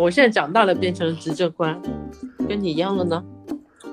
[0.00, 1.78] 我现在长大了，变成了执政官，
[2.48, 3.22] 跟你一样了呢。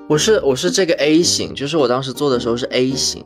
[0.08, 3.22] 我是我是这个 A 型，就是我当时做的时候是 A 型。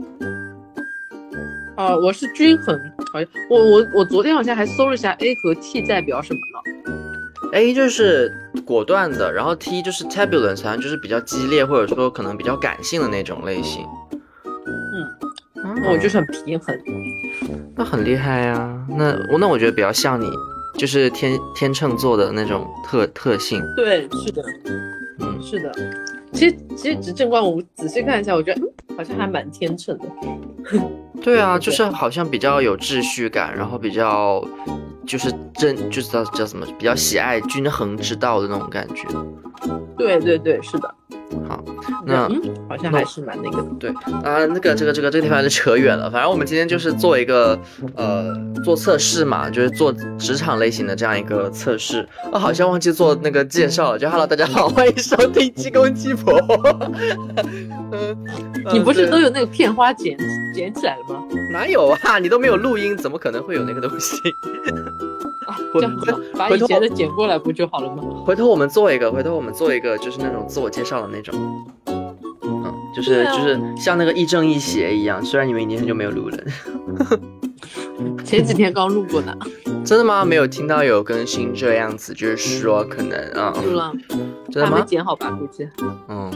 [1.77, 2.77] 啊，我是均衡，
[3.13, 8.33] 好像我我我昨天好像还搜了一下 A 和 T 代表什么呢？A 就是
[8.65, 13.87] 果断的，然后 T 就是 turbulence，好像就是比较激烈或者说可能比较感性的那种类型。
[14.45, 15.09] 嗯，
[15.55, 16.77] 那我就是很平衡，
[17.77, 18.87] 那很厉害呀。
[18.89, 20.27] 那我那我觉得比较像你，
[20.79, 23.63] 就是天天秤座的那种特特性。
[23.77, 24.43] 对，是的，
[25.21, 25.73] 嗯，是的。
[26.33, 28.63] 其实其实执政官，我仔细看一下，我觉得
[28.97, 30.05] 好像还蛮天秤的。
[31.23, 34.43] 对啊，就是好像比较有秩序感，然后比较
[35.07, 39.07] 就是真，就是叫叫什么，比较喜爱均衡之道的那种感觉。
[39.99, 40.95] 对对对，是的。
[41.49, 41.63] 好，
[42.07, 42.29] 那
[42.69, 43.69] 好像还是蛮那个的。
[43.79, 43.91] 对
[44.23, 46.11] 啊，那个这个这个这个地方就扯远了。
[46.11, 47.59] 反正我们今天就是做一个
[47.97, 52.07] 呃做测试嘛，就是做职场类型的这样一个测试。
[52.33, 56.35] 我好像忘记做那个介绍了，就 Hello 大家好， 欢迎收听鸡公鸡婆。
[57.93, 58.17] 嗯，
[58.73, 60.17] 你不是都有那个片花剪
[60.55, 61.23] 剪起来了吗？
[61.53, 64.17] 哪有啊，你都没有录音，怎么可能会有那个东西？
[65.75, 68.03] 这样子把以前的剪过来不就好了吗？
[68.25, 71.35] 回头我们做一个，回头我们做一个，就是那种自我介绍的那种，
[72.43, 75.25] 嗯，就是就是像那个亦正亦邪一样。
[75.25, 76.39] 虽然你们已经很久没有录了，
[78.25, 79.37] 前几天刚录过的。
[79.85, 80.25] 真的吗？
[80.25, 83.93] 没有听到有更新这样子，就是说可能啊，录了，
[84.49, 84.79] 真的吗？
[84.79, 85.69] 没剪好吧，估计。
[86.09, 86.31] 嗯，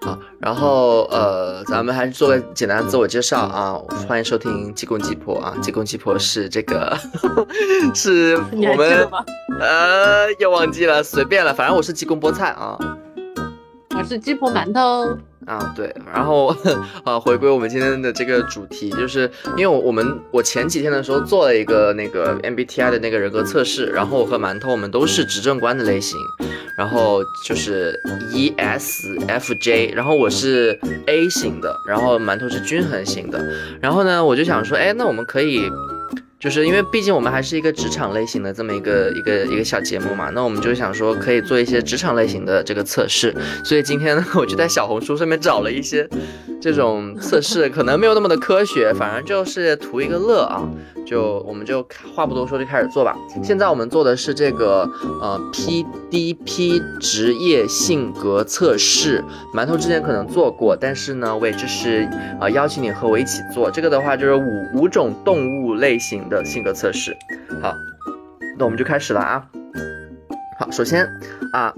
[0.00, 3.74] 好，然后呃，咱们还是做个简单的自我介绍啊，
[4.06, 6.96] 欢迎收听鸡公鸡婆啊，鸡公鸡婆是这个，
[7.94, 9.08] 是我们
[9.60, 12.78] 呃，又忘记了，随便了，反正我是鸡公菠菜啊，
[13.98, 15.18] 我是鸡婆馒头。
[15.46, 16.54] 啊，对，然后
[17.04, 26.18] 啊，回归我们今天的这个主题，就是因为我们我前几天的时候做了一个那个 MBTI 的那个人格测试，然后我和馒头我们都是执政官的类型，
[26.78, 27.98] 然后就是
[28.32, 33.44] ESFJ，然后我是 A 型的，然后馒头是均衡型的，
[33.80, 35.70] 然后呢，我就想说，哎，那我们可以。
[36.38, 43.34] 就是因为毕竟我们还是一个职场类型的这么一个一个一个小节目嘛，那我们就想说可以做一些职场类型的这个测试，
[43.64, 46.06] 所以今天呢，我就在小红书上面找了一些
[46.60, 50.68] 这种测试，可能没有那么的科学，反正就是图一个乐啊。
[51.06, 53.14] 就我们就话不多说，就开始做吧。
[53.42, 54.90] 现在我们做的是这个
[55.20, 59.22] 呃 PDP 职业性格测试，
[59.54, 62.08] 馒头之前可能做过，但是呢，我也就是
[62.40, 63.70] 呃邀请你和我一起做。
[63.70, 67.14] 这个的话就是五五种动物类型的性格测试。
[67.60, 67.74] 好，
[68.58, 69.46] 那我们就开始了啊。
[70.58, 71.06] 好，首先
[71.52, 71.74] 啊。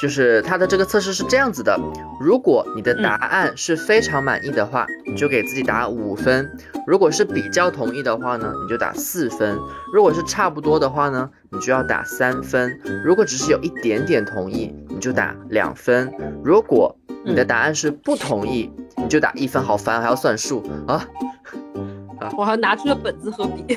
[0.00, 1.78] 就是它的这个测试是这样子的，
[2.18, 6.46] 如果你的答案是非常满意的话，你就给自己打五分；
[6.86, 9.58] 如果是比较同意的话呢，你就打四分；
[9.92, 12.70] 如果是差不多的话呢，你就要打三分；
[13.04, 16.08] 如果只是有一点点同意，你就打两分；
[16.42, 19.62] 如果你的答案是不同意，你就打一分。
[19.62, 21.06] 好烦，还要算数啊！
[22.36, 23.74] 我还拿出了本子和笔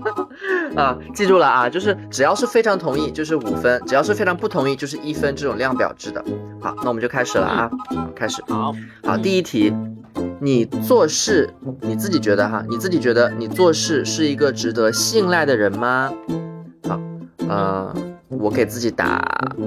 [0.76, 6.24] 啊，记住了啊，就是只要是非常同意就是五分，只要是非常不同意就是一分，这种量表制的。
[6.60, 7.70] 好，那我们就开始了啊，
[8.14, 8.42] 开始。
[8.48, 8.74] 好，
[9.04, 9.72] 好，第一题，
[10.40, 11.48] 你做事
[11.80, 16.12] 你自己觉得哈，你自己觉得你做事是一个值得信赖的人吗？
[16.88, 17.00] 好，
[17.48, 17.94] 呃，
[18.38, 19.22] 我给自己打，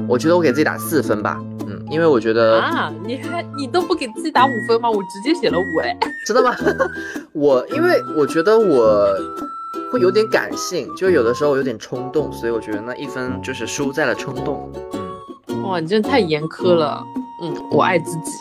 [0.07, 1.39] 我觉得我给自己打四分吧。
[1.67, 4.89] 嗯，因为我觉得啊，你还你都不给自己打五分吗？
[4.89, 6.55] 我直接写了五哎， 真的吗？
[7.33, 9.07] 我因为我觉得我
[9.91, 14.71] 会有点感性，就有的时候有点冲动，所以我觉得那一分就是输在了冲动。
[15.47, 17.03] 嗯，哇，你真的太严苛了。
[17.15, 17.23] 嗯，
[17.71, 18.31] 我爱自己，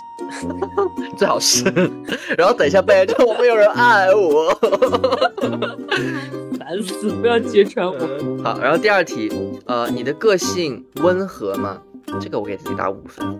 [1.16, 1.64] 最好是。
[2.36, 4.52] 然后等一下背着我没有人爱我，
[6.58, 7.10] 烦死！
[7.12, 7.98] 不要揭穿我。
[8.42, 9.30] 好，然后第二题，
[9.66, 11.78] 呃，你的个性温和吗？
[12.20, 13.38] 这个我给自己打五分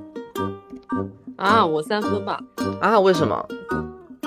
[1.37, 2.39] 啊，我三分吧。
[2.81, 3.47] 啊，为什么？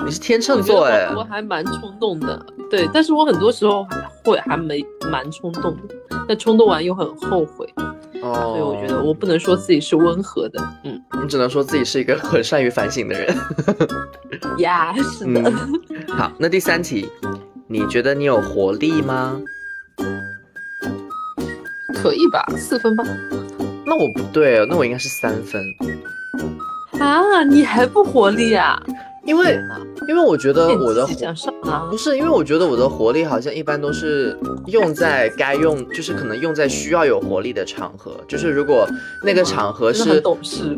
[0.04, 5.94] 你是天秤座哎，我还蛮冲动的，对，但是我很多时候还会还没蛮冲动的，
[6.26, 7.68] 但冲动完又很后悔，
[8.22, 13.36] 哦，所以我觉得我不能说自己是温和的，嗯，你只能说自己是一个很善于反省的人。
[14.58, 15.52] 呀，是的。
[16.08, 17.08] 好，那第三题，
[17.66, 19.40] 你觉得你有活力吗？
[21.94, 23.04] 可以吧，四分吧。
[23.84, 25.62] 那我不对，那我应该是三分
[26.98, 27.42] 啊！
[27.44, 28.80] 你还不活力啊？
[29.24, 29.58] 因为
[30.10, 31.06] 因为我觉得我的
[31.88, 34.36] 不是，因为我觉得我的活力好像一般都是
[34.66, 38.10] 用在该用，就是可能用在需要有活力的场合。
[38.26, 38.84] 就是如果
[39.22, 40.76] 那个场合是懂事，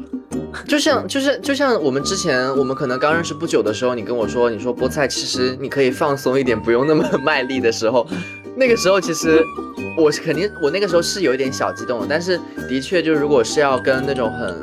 [0.69, 8.07] 就像就是就像我们之前我们可能刚认识不久的时候，你跟我说，你说菠菜其实你可以放松一点，不用那么 卖力的时候。
[8.55, 9.43] 那个时候其实
[9.97, 12.39] 我是肯定，我那个时候是有一点小激动的，但是
[12.69, 14.55] 的确就如果是要跟那种很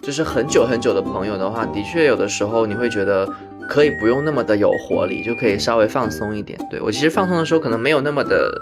[0.00, 3.28] 就是很久很久的朋友的话，的确有的时候你会觉得
[3.70, 6.58] 可以不用那么的有活力，就可以稍微放松一点。
[6.68, 8.60] 对我其实放松的时候可能没有那么的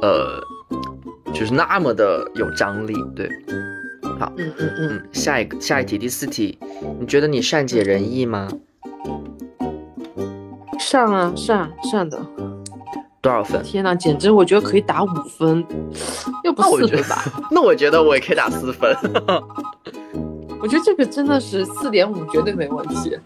[0.00, 0.40] 呃，
[1.34, 2.94] 就是那么的有张力。
[3.14, 3.28] 对，
[4.18, 6.58] 好，嗯嗯嗯，下一个下一题第四题，
[6.98, 8.48] 你觉得你善解人意吗？
[10.80, 12.18] 善啊善善的。
[13.20, 13.62] 多少分？
[13.62, 15.08] 天哪，简直我觉得可以打五
[15.38, 15.62] 分，
[16.44, 17.22] 又不四分吧？
[17.52, 18.96] 那我觉得我也可以打四分。
[20.60, 23.16] 我觉得这个真的是四点五绝对没问题。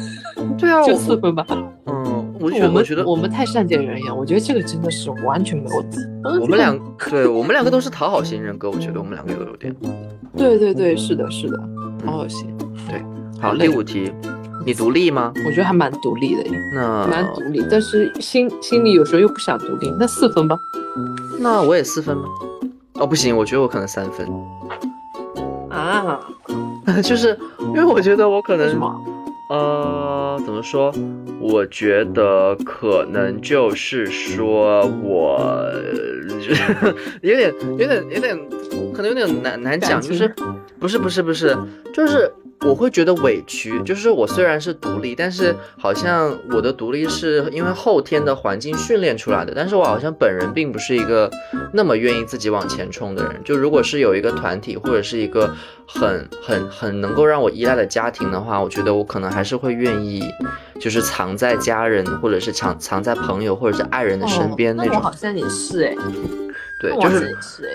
[0.58, 1.44] 对啊，就四分吧。
[1.86, 2.50] 嗯，我
[2.82, 5.98] 觉得我们太善解人意了，我觉得这个真的是完全没问题。
[6.40, 6.78] 我们两
[7.10, 9.74] 对我们两个都是讨好型人格，我觉得我们两个有有点。
[10.36, 11.58] 对对对，是的，是的，
[12.04, 12.56] 讨好型。
[12.88, 13.02] 对，
[13.40, 14.12] 好，第五题。
[14.64, 15.32] 你独立吗？
[15.44, 19.92] 我觉得还蛮独立的，那蛮独立，但是心心里有时候又不想独立。
[19.98, 20.56] 那四分吧？
[21.40, 22.24] 那我也四分吗？
[22.94, 24.24] 哦，不行，我觉得我可能三分。
[25.68, 26.20] 啊？
[27.02, 28.80] 就是因为我觉得我可能？
[29.50, 30.90] 呃，怎么说？
[31.38, 35.38] 我觉得可能就是说我
[37.20, 38.38] 有点、有点、有点，
[38.94, 40.34] 可能有点难难讲，就是
[40.80, 41.56] 不是不是不是，
[41.92, 42.32] 就是。
[42.64, 51.30] 我会觉得委屈，就是我虽然是独立，但是好像我的独立是因为后天的环境训练出来的，但是我好像本人并不是一个
[51.72, 53.40] 那么愿意自己往前冲的人。
[53.44, 55.52] 就如果是有一个团体或者是一个
[55.86, 60.24] 很很很能够让我依赖的家庭的话，我觉得我可能还是会愿意，
[60.80, 64.92] 就是藏在家人或者是藏藏在朋友或者是爱人的身边那种。
[64.92, 65.96] 那我好像也是哎。
[66.80, 67.32] 对，就是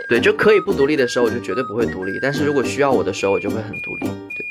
[0.10, 2.20] 对，就可以不独立的时候，我就绝对不会独立。
[2.22, 4.06] 但是如果需要我的时候，我就会很独立。
[4.36, 4.46] 对，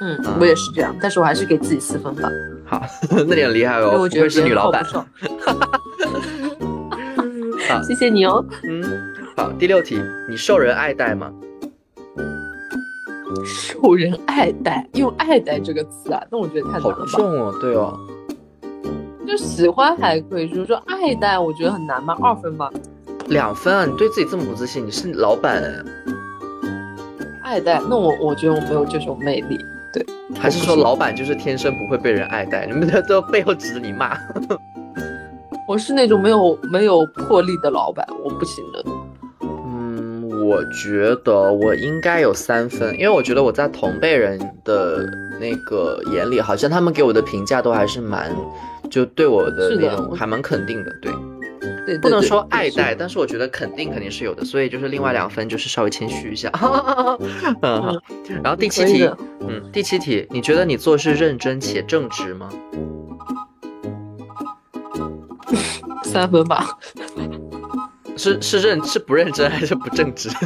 [0.00, 2.28] 嗯，我也是这样，但是我还是给自己四分吧。
[2.64, 2.82] 好，
[3.28, 4.82] 那你很厉害哦，我觉得是女老板。
[4.88, 5.04] 好，
[7.86, 8.44] 谢谢你哦。
[8.64, 8.82] 嗯，
[9.36, 11.30] 好，第六题，你受人爱戴吗？
[13.44, 16.94] 受人爱戴，用“爱戴”这个词啊，那我觉得太难了。
[16.94, 17.96] 好重哦，对哦。
[19.26, 22.16] 就喜欢还可以，就是说爱戴，我觉得很难吗？
[22.20, 22.68] 二分吧。
[23.28, 23.86] 两分啊！
[23.86, 25.84] 你对自己这么不自信，你是老板哎。
[27.44, 29.56] 爱戴，那我我觉得我没有这种魅力，
[29.92, 30.04] 对。
[30.38, 32.66] 还是说老板就是天生不会被人爱戴？
[32.70, 34.16] 你们在都背后指着你骂。
[35.68, 38.84] 我是那种没有没有魄力的老板，我不行的。
[39.40, 45.06] 嗯，我觉得我应该有三分，因为我觉得我在同辈人的
[45.40, 48.34] 那个眼里，好像他们给我的评价都还是蛮，
[48.90, 51.12] 就对我的那种还蛮肯定的，对。
[51.98, 56.48] 不能说爱戴，但是我觉得肯定肯定是有的，所以就是另外两分就是稍微谦虚一下。
[57.62, 58.00] 嗯，
[58.42, 59.10] 然后第七题，
[59.40, 62.48] 嗯，第七题，你觉得你做事认真且正直吗？
[66.04, 66.78] 三分吧。
[68.16, 70.28] 是是认是不认真还是不正直？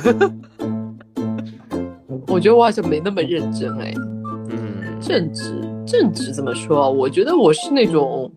[2.28, 3.92] 我觉得我好像没那么认真哎。
[4.50, 6.88] 嗯，正直正直怎么说？
[6.90, 8.30] 我觉得我是那种。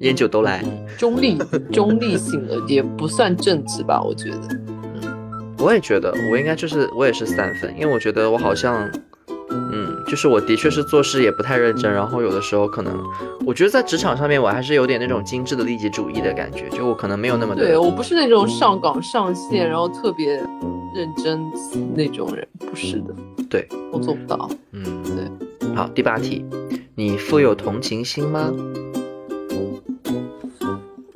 [0.00, 0.64] 烟酒都来，
[0.98, 1.38] 中立
[1.72, 4.58] 中立性的也不算正直吧，我觉得。
[5.02, 8.90] 嗯，我也觉得我应该就是我也是三分，因为我觉得我好像，
[9.50, 12.98] 嗯，就是我的确是做事也不太认真，然后有的时候可能，
[13.46, 20.32] 我觉得在职场上面我还是有点那种精致的利己主义的感觉，就我可能没有那么对我不是那种上岗上线然后特别
[20.94, 21.38] 认真
[21.94, 23.14] 那种人，不是的，
[23.50, 24.48] 对我做不到。
[24.72, 25.74] 嗯，对。
[25.76, 26.44] 好，第八题，
[26.94, 28.50] 你富有同情心吗？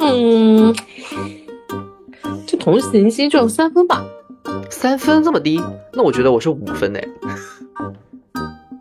[0.04, 0.74] 嗯，
[2.46, 4.04] 就同情心就三分吧，
[4.70, 5.60] 三分这么低？
[5.92, 7.04] 那我觉得我是五分哎。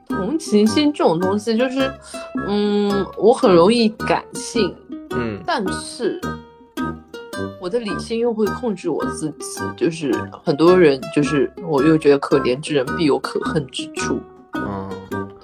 [0.07, 1.91] 同情心这种东西就是，
[2.47, 4.75] 嗯，我很容易感性，
[5.11, 6.19] 嗯，但是
[7.61, 10.13] 我的理性又会控制我自己，就是
[10.43, 14.19] 很多人就是我又觉得可怜之人必有可恨之处，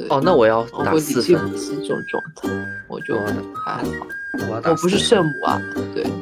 [0.09, 1.39] 哦，那我要打四分。
[1.81, 2.49] 这种状态，
[2.87, 3.17] 我就
[3.65, 3.83] 还好。
[4.49, 5.61] 我不是圣母啊，
[5.93, 6.05] 对。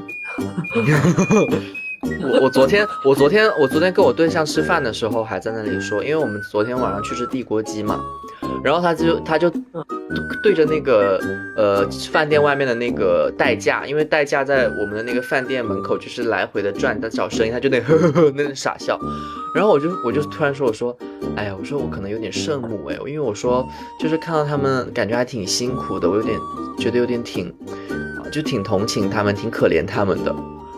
[2.22, 8.00] 我我昨天我昨天我昨天跟我对象吃饭的时候还在那里说，因为我们昨天晚上去吃地锅鸡嘛，
[8.64, 9.50] 然后他就他就
[10.42, 11.20] 对着那个
[11.56, 19.00] 呃饭店外面的那个代驾，因为代驾在我们的那个饭店门口就是来回的转在找生意，他就那呵呵呵那傻笑，
[19.54, 20.98] 然后我就我就突然说我说，
[21.36, 23.68] 哎呀我说我可能有点圣母哎，因为我说
[24.00, 26.38] 就是看到他们感觉还挺辛苦的，我有点
[26.78, 27.54] 觉得有点挺。
[28.30, 30.36] 就挺同情他们，挺可怜他们的。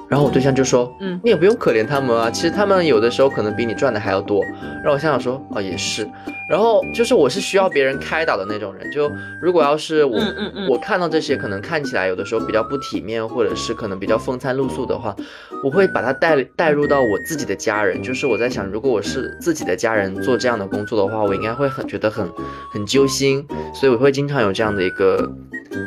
[0.10, 4.44] 然后我对象就说，嗯，你也不用可怜他们啊，其实他们有的时候可能比你赚的还要多。
[4.84, 6.08] 让我想想说，哦，也是。
[6.50, 9.08] 然后就是我是需要别人开导的那种人，就
[9.40, 10.20] 如果要是我
[10.68, 15.16] 我看到这些可能看起来有的时候比较不体面，或者是可能比较风餐露宿的话，
[15.64, 18.02] 我会把它带带入到我自己的家人。
[18.02, 22.28] 就是我在想，如果我是自己的家人做这样的工作的话，我应该会很觉得很
[22.74, 25.32] 很揪心，所以我会经常有这样的一个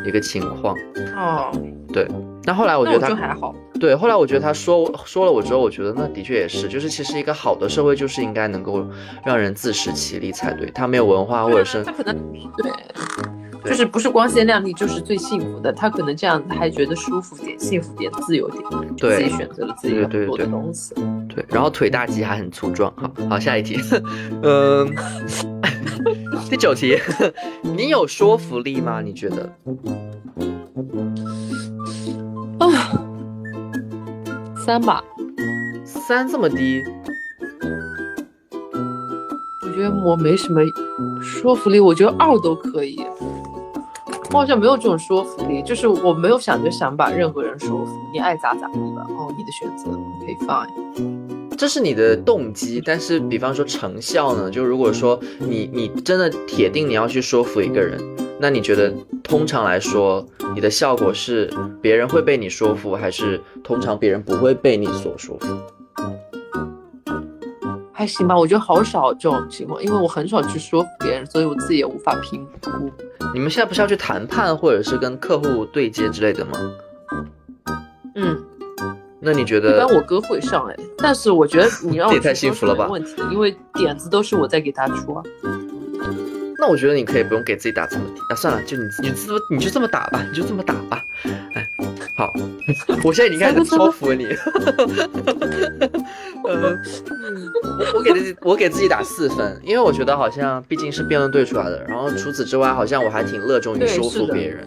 [0.07, 0.77] 一个情况。
[1.17, 1.51] 哦，
[1.93, 2.07] 对。
[2.45, 3.55] 那后来我觉得他还好。
[3.79, 8.87] 对，后来我觉得他说说了我之后，我觉得那的确也是，就是其实一个好的社会就是应该能够
[9.25, 10.71] 让人自食其力才对。
[10.71, 12.17] 他没有文化或者是他可能
[12.59, 12.73] 对，
[13.65, 18.63] 就是不是光鲜亮丽就是最幸福的，他可能这样还觉得舒服点、幸福点、自由点，
[18.99, 20.95] 自己选择了自己要做的东西。
[21.29, 22.93] 对，然后腿大肌还很粗壮。
[22.97, 23.81] 好，好，下一题，
[24.43, 24.89] 嗯，
[26.49, 26.97] 第九题，
[27.63, 29.01] 你有说服力吗？
[29.01, 29.53] 你觉得？
[34.65, 35.03] 三吧，
[35.85, 36.81] 三这么低，
[39.61, 40.61] 我觉得我没什么
[41.21, 41.81] 说服力。
[41.81, 42.97] 我觉得二都可以，
[44.31, 49.05] 我好像没有这种说服力，就是我没有想着想把任何人说服，你爱咋咋地吧。
[49.09, 49.91] 哦，你的选择
[50.25, 50.65] 可以放。
[51.59, 54.49] 这是你的动机，但是比方说成效呢？
[54.49, 58.01] 就如果说你你真的铁定你要去说服一个人。
[58.43, 61.49] 那你觉得，通常来说，你的效果是
[61.81, 65.47] 别人会被你说服，还是通常别人不会被你所说服？
[67.93, 72.91] 还行吧，我觉得好少这种情况，因为我很少去说服别人，所以我自己也无法评估。
[73.33, 76.59] 你们现在不是要去谈判，或者是跟客户对接之类的吗？
[78.17, 78.45] 嗯，
[79.21, 79.77] 那你觉得？
[79.77, 82.89] 一般我哥会上哎，但是我觉得你让我也太幸福了吧？
[82.89, 85.23] 问题，因为点子都是我在给他出啊。
[86.63, 91.05] 那我觉得你可以不用给自己打这么低啊，算了，就你你这么你就这么打吧，你就这么打吧。
[91.55, 91.69] 哎，
[92.15, 92.33] 好，
[93.03, 94.27] 我现在已经开始超服你。
[96.47, 96.79] 呃，
[97.81, 104.65] 我我给自己我给自己打四分，因为我觉得好像毕竟是辩论队出来的，然后除此之外，好像我还挺乐衷于说服别人。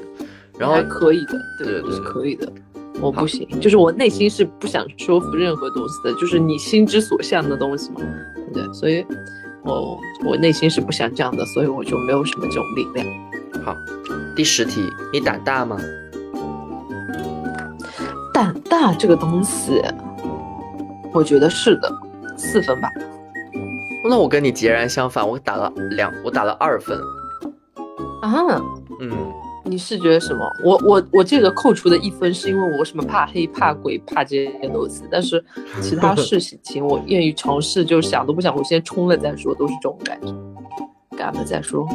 [0.60, 2.52] 然后可以的，对对对，可以的。
[3.00, 8.02] 我不行，就是我内心是不想说服任何东西的，就是你心之所向的东西嘛，
[8.54, 9.06] 对，所以。
[9.66, 13.06] 哦，我内心是不想这样的，所以我就没有什么这种力量。
[13.64, 13.76] 好，
[14.36, 15.78] 第十题，你胆大吗？
[18.34, 19.82] 胆大这个东西，
[21.14, 21.92] 我觉得是的，
[22.38, 22.90] 四分吧。
[24.08, 27.00] 那我跟你截然相反，我打了两，我打了二分。
[28.22, 28.62] 啊？
[29.02, 29.12] 嗯。
[29.66, 30.50] 你是觉得什么？
[30.64, 35.44] 我我我这个扣除的一分是因为我什么怕黑怕鬼怕这些东西，但是
[35.82, 40.34] 其他 事情我愿意尝试，就想都不想，我先冲了再说，都是这种感觉，
[41.18, 41.88] 干了再说。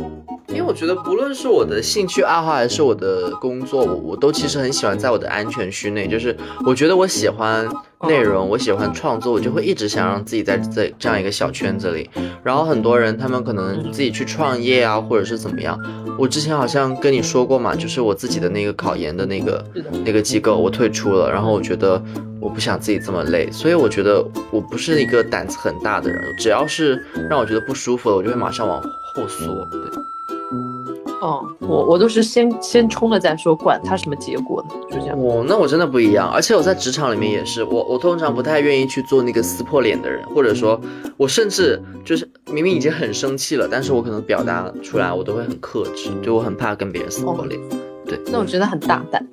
[0.49, 6.37] 因为我觉得不论是我的兴趣爱好还是我的工作，我我都其实很喜欢在我的安全区内，就是
[6.67, 7.69] 我觉得我喜欢。
[8.07, 12.09] 内容我喜欢创作，我就会一直想让自己在这这样一个小圈子里。
[12.43, 15.79] 然后很多人他们可能自己去创业啊，或者是怎么样。
[16.19, 19.65] 我之前好像跟你说过嘛，就是我自己的那个考研的那个
[20.05, 21.31] 那个机构，我退出了。
[21.31, 22.03] 然后我觉得
[22.41, 26.23] 我不想自己这么累，所以我觉得我不是一个胆子很大的人。
[26.39, 29.69] 只要是让我觉得不舒服了，我就会马上往后缩。
[29.71, 29.81] 对。
[31.21, 34.75] 哦，我我都是先先冲了再说，管他什么结果呢？
[34.91, 35.19] 就这样。
[35.19, 40.81] 我那我真的不一样，而且我在职场里面也是，我我通常不太愿意去做那个撕破脸的人，或者说，
[41.17, 47.61] 我甚至就是明明已经很生气了，但是我可能表达出来我都会很克制，就我很怕跟别人撕破脸。
[48.07, 49.25] 对，那我觉得很大胆。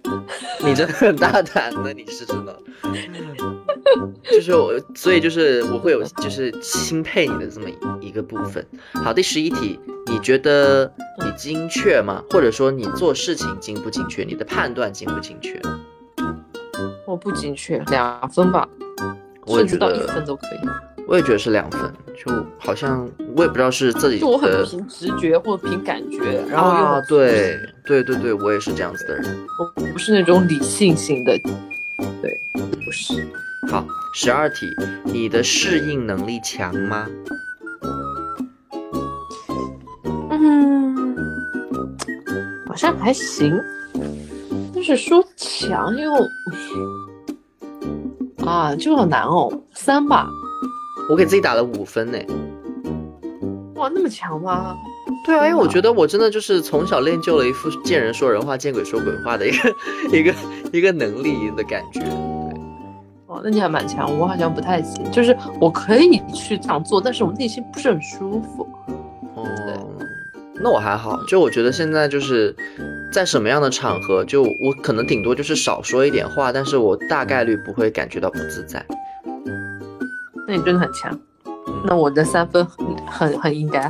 [0.64, 2.60] 你真的很大胆的，你是真的。
[4.24, 7.68] 就是我，所以就是我会有就是钦佩你的这么
[8.02, 8.66] 一个部分。
[8.94, 10.92] 好，第十一题，你觉得
[11.24, 12.24] 你精确吗？
[12.30, 14.24] 或者说你做事情精不精确？
[14.24, 15.60] 你的判断精不精确？
[17.06, 18.68] 我不精确，两分吧，
[19.48, 20.60] 甚至到一分都可以。
[21.08, 21.82] 我也觉得是两分，
[22.18, 31.40] 就好像我也不知道是自己就我很凭直觉或者凭感觉，然后啊，对对对对，我也是这样子的人，我不是那种理性型的，
[32.22, 32.42] 对，
[32.84, 33.26] 不是。
[33.70, 34.74] 好，十二题，
[35.06, 37.08] 你的适应能力强吗？
[40.30, 41.16] 嗯，
[42.68, 43.60] 好像还行，
[44.74, 46.14] 但是说强又
[48.46, 50.30] 啊，就好难哦，三吧。
[51.10, 52.18] 我给自己打了五分呢。
[53.76, 54.76] 哇，那么强吗？
[55.26, 59.76] 对啊，因为我觉得我真的就是从小练就了一副见人说人话，见鬼说鬼话的一个
[60.18, 60.34] 一个
[60.72, 62.02] 一个能力的感觉。
[63.48, 65.10] 那你还蛮强，我好像不太行。
[65.10, 68.68] 就是我可以去这样做，但是我内心不是很舒服。
[69.36, 69.46] 哦，
[70.56, 72.54] 那我还好，就我觉得现在就是
[73.10, 78.86] 在什么样的场合，就我可能顶多就是少说一点话，但是我大概率不会感觉到不自在。
[80.46, 81.18] 那你真的很强。
[81.88, 82.66] 那我的三分
[83.08, 83.90] 很很应该。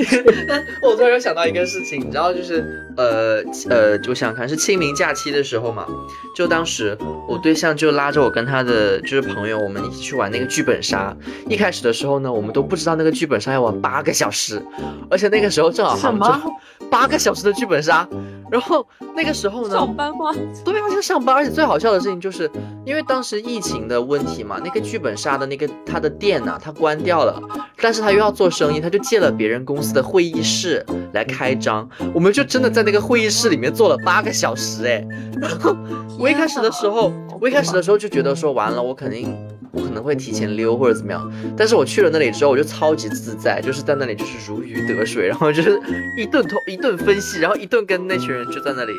[0.82, 2.64] 我突然又想到一个事情，你知道，就是
[2.96, 5.86] 呃呃，就想看是清明假期的时候嘛，
[6.34, 6.96] 就当时
[7.28, 11.14] 我对象就拉着我跟他的就是朋友，我们一起去玩那个剧本杀。
[11.48, 14.62] 一开始的时候呢，我们都不知道那个剧本杀要玩八个小时，
[15.10, 16.42] 而且那个时候正好什么
[16.90, 18.08] 八个小时的剧本杀。
[18.50, 19.74] 然后那个时候呢？
[19.74, 20.32] 上班吗？
[20.64, 21.34] 对啊，就上班。
[21.34, 22.50] 而且最好笑的事情就是，
[22.84, 27.40] 因为当时疫情的问题嘛，那个剧本杀的那个他的店呢，他关掉了，
[27.80, 31.88] 但是他又要做生意，他就借了别人公司的会议室来开张。
[32.12, 35.06] 我们就真的在那个会议室里面坐了八个小时，哎。
[35.40, 35.74] 然后
[36.18, 39.34] 我一开始的时候，我一开始的时候就觉得说，完了，我肯定。
[39.72, 45.80] 我可能会提前溜或者怎么样，但是我去了那里之后，我就超级自在，就是在那里就是如鱼得水， 然后就是
[46.16, 48.92] 一顿通一顿分析，然后一顿跟那群人就在那里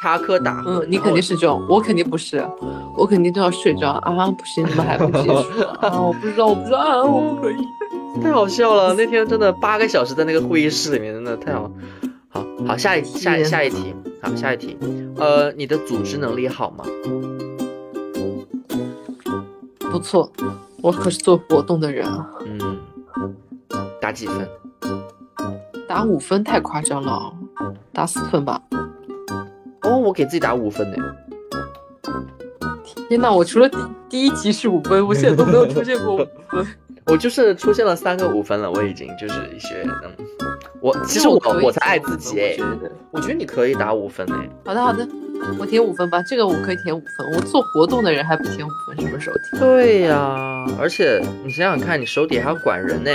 [0.00, 0.80] 插科打诨。
[0.80, 2.44] 嗯，你肯定是这种，我肯定不是，
[2.96, 4.26] 我肯定都要睡着啊！
[4.30, 6.00] 不行，怎么还不结束 啊？
[6.00, 7.02] 我不知道，我不知道啊！
[7.02, 7.56] 我不可以，
[8.22, 11.70] 太好笑了，那天真的八个小时在那个会议室里面，真的太好。
[12.28, 14.76] 好好，下一下下一题，好下一题，
[15.16, 16.84] 呃，你的组织能力好吗？
[19.94, 20.28] 不错，
[20.82, 22.28] 我可是做活动的人啊。
[22.44, 22.82] 嗯，
[24.00, 24.48] 打几分？
[25.86, 27.32] 打五分太夸张了，
[27.92, 28.60] 打四分吧。
[29.82, 30.96] 哦，我给自己打五分呢。
[33.08, 36.66] 天呐，我除了第第一集是五分，我现在都没有出现过五分。
[37.06, 40.26] 我就是出现了三个五分了，我已经就是一些嗯，
[40.80, 42.56] 我其实我我才爱自己哎，
[43.12, 44.50] 我觉得你可以打五分哎。
[44.64, 45.08] 好的好的。
[45.58, 47.30] 我填五分吧，这个我可以填五分。
[47.32, 49.60] 我做活动的人还不填五分，什么时候填？
[49.60, 53.10] 对呀，而且你想想看，你手底还要管人呢。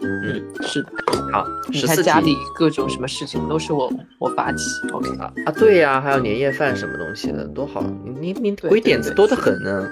[0.00, 0.88] 嗯，是的。
[1.32, 4.64] 好，你看家里各种什么事情都是我我发起。
[4.92, 7.82] OK 啊啊，对呀，还有年夜饭什么东西的，多好。
[8.04, 9.88] 你你你鬼点子多得很呢。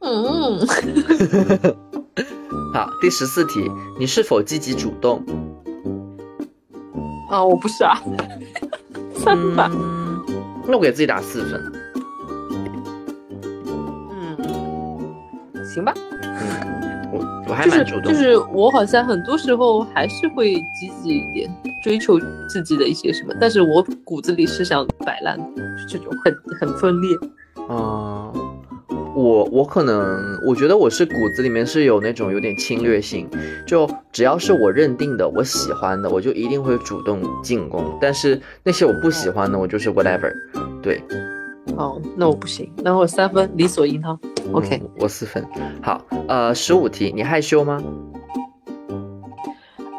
[0.00, 0.66] 嗯。
[2.72, 5.24] 好，第十四题，你是否积极主动？
[7.30, 8.00] 啊，我不是啊，
[9.14, 9.70] 三吧。
[10.66, 11.72] 那我给自己打四分。
[14.10, 14.36] 嗯，
[15.64, 15.92] 行吧。
[16.22, 18.12] 嗯，我我还蛮主动。
[18.12, 21.50] 就是我好像很多时候还是会积极一点，
[21.82, 27.16] 追求自己的一些什么，但是我骨子里是想摆烂，就这种很很分裂。
[27.68, 28.25] 啊。
[29.16, 33.26] 我我可能我觉得我是骨子里面是有那种有点侵略性，
[33.66, 37.96] 就只要是我认定的我喜欢的，我就一定会主动进攻。
[37.98, 40.30] 但是那些我不喜欢的，我就是 whatever。
[40.82, 41.02] 对，
[41.78, 44.20] 哦，那我不行，那我三分理所应当。
[44.52, 45.42] OK，我四分。
[45.80, 47.82] 好，呃，十五题，你害羞吗？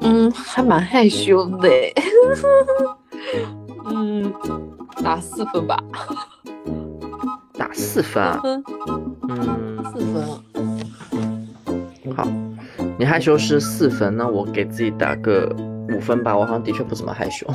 [0.02, 1.68] 嗯，还蛮害羞的。
[3.90, 4.32] 嗯，
[5.04, 5.76] 打四分吧。
[7.58, 8.40] 打四分啊？
[8.44, 10.24] 嗯，四分。
[12.16, 12.28] 好，
[12.98, 15.54] 你害羞是四分，那我给自己打个
[15.90, 16.38] 五分吧。
[16.38, 17.46] 我好像的确不怎么害羞。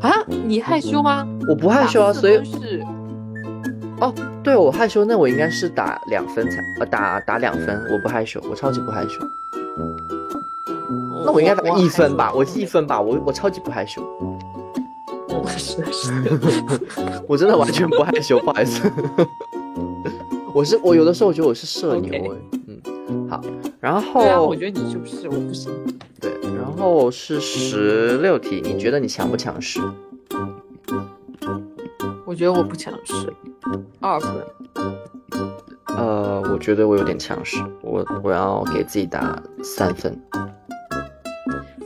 [0.00, 0.12] 啊？
[0.46, 1.26] 你害羞吗？
[1.48, 2.82] 我不害羞啊，所以是。
[4.00, 7.86] 哦，对我害羞，那我应该是打两分才，呃，打打两分。
[7.92, 9.20] 我不害羞，我超级不害羞。
[11.24, 12.32] 那我应该打一分吧？
[12.34, 13.00] 我一分吧？
[13.00, 14.02] 我我超级不害羞。
[15.48, 16.12] 是是，
[17.26, 18.90] 我真的完全不害羞，不好意思。
[20.54, 22.36] 我是我有的时候我觉得我是社牛哎，
[23.08, 23.40] 嗯，好，
[23.80, 25.72] 然后对啊，我觉得你就是，我不行。
[26.20, 29.80] 对，然后是十六题，你觉得你强不强势？
[32.26, 33.32] 我觉得我不强势，
[34.00, 34.30] 二分。
[35.86, 40.18] 呃，我觉得我有点强势，我我要给自己打三分。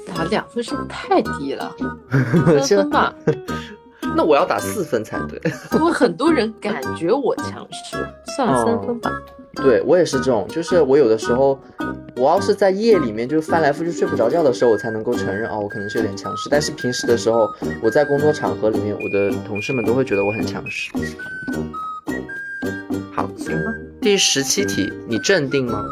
[0.07, 1.75] 打两分是不是太低了？
[2.11, 3.15] 三 分吧。
[4.17, 5.41] 那我要打四分才对。
[5.79, 7.97] 因为很多人感觉我强势，
[8.37, 9.11] 算了，三分吧。
[9.57, 11.59] 对我也是这种，就是我有的时候，
[12.17, 16.49] 我要是在夜里面就翻来覆去睡不着觉的时候，我才能够承认哦，我可能是有点强势。
[16.51, 17.51] 但是平时的时候，
[17.83, 20.91] 我在工作场合里面，我的同事们都会觉得我很强势。
[23.15, 23.73] 好，行吧。
[24.01, 25.85] 第十七题，你镇定吗？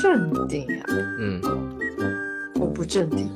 [0.00, 0.84] 镇定呀，
[1.20, 1.81] 嗯，我
[2.82, 3.30] 不镇定。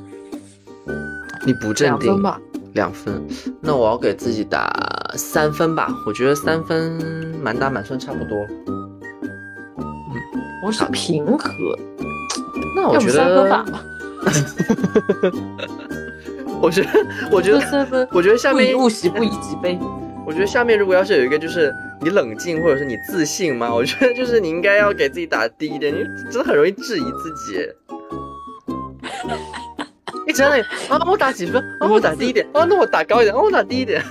[1.45, 2.41] 你不镇定，两分吧，
[2.73, 3.23] 两分。
[3.61, 4.69] 那我要给自己打
[5.15, 7.01] 三分吧，我觉得三分
[7.41, 8.45] 满打满算差不多。
[8.59, 8.99] 嗯，
[10.65, 11.49] 我是平和。
[12.75, 13.65] 那我觉得三分吧。
[16.61, 16.89] 我觉得，
[17.31, 18.05] 我觉得三分。
[18.11, 19.79] 我觉得下面物喜，不以己悲。
[20.25, 23.73] 我觉得下面如果要是有一个就是你冷静或者是你自信嘛？
[23.73, 27.65] 我觉得就是你应该要给自己打低一点，你真的很容易质疑自己。
[30.25, 30.99] 你真的啊？
[31.09, 31.63] 我打几分？
[31.79, 32.45] 啊，我打低一点。
[32.53, 33.35] 啊，那我打高一点。
[33.35, 34.03] 啊，我打低一点。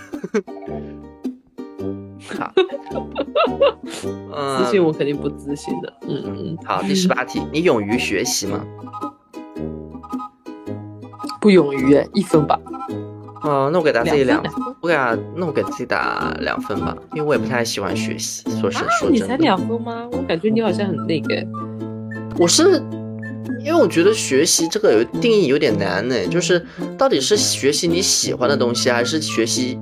[2.38, 2.53] 好，
[4.59, 5.92] 自信我肯定不自信的。
[6.09, 6.59] 嗯嗯。
[6.64, 8.64] 好，第十八题，你勇于学习吗？
[11.40, 12.59] 不勇于，一分吧。
[13.42, 18.42] 哦，那我给他自己两分，我给他，那我给自己打两分吧，因为我也不太喜欢学习。
[18.61, 20.09] 说实说真的，你才两分吗？
[20.11, 21.47] 我感觉你好像很那个。
[22.38, 22.83] 我是，
[23.61, 26.65] 因为我觉得学习这个有定义有点难呢，就是
[26.97, 29.79] 到底是学习你喜欢的东西，还是学习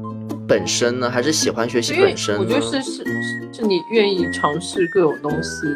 [0.46, 1.10] 本身呢？
[1.10, 2.38] 还是喜欢学习本身？
[2.38, 3.04] 我觉得是是
[3.52, 5.66] 是你愿意尝试各种东西。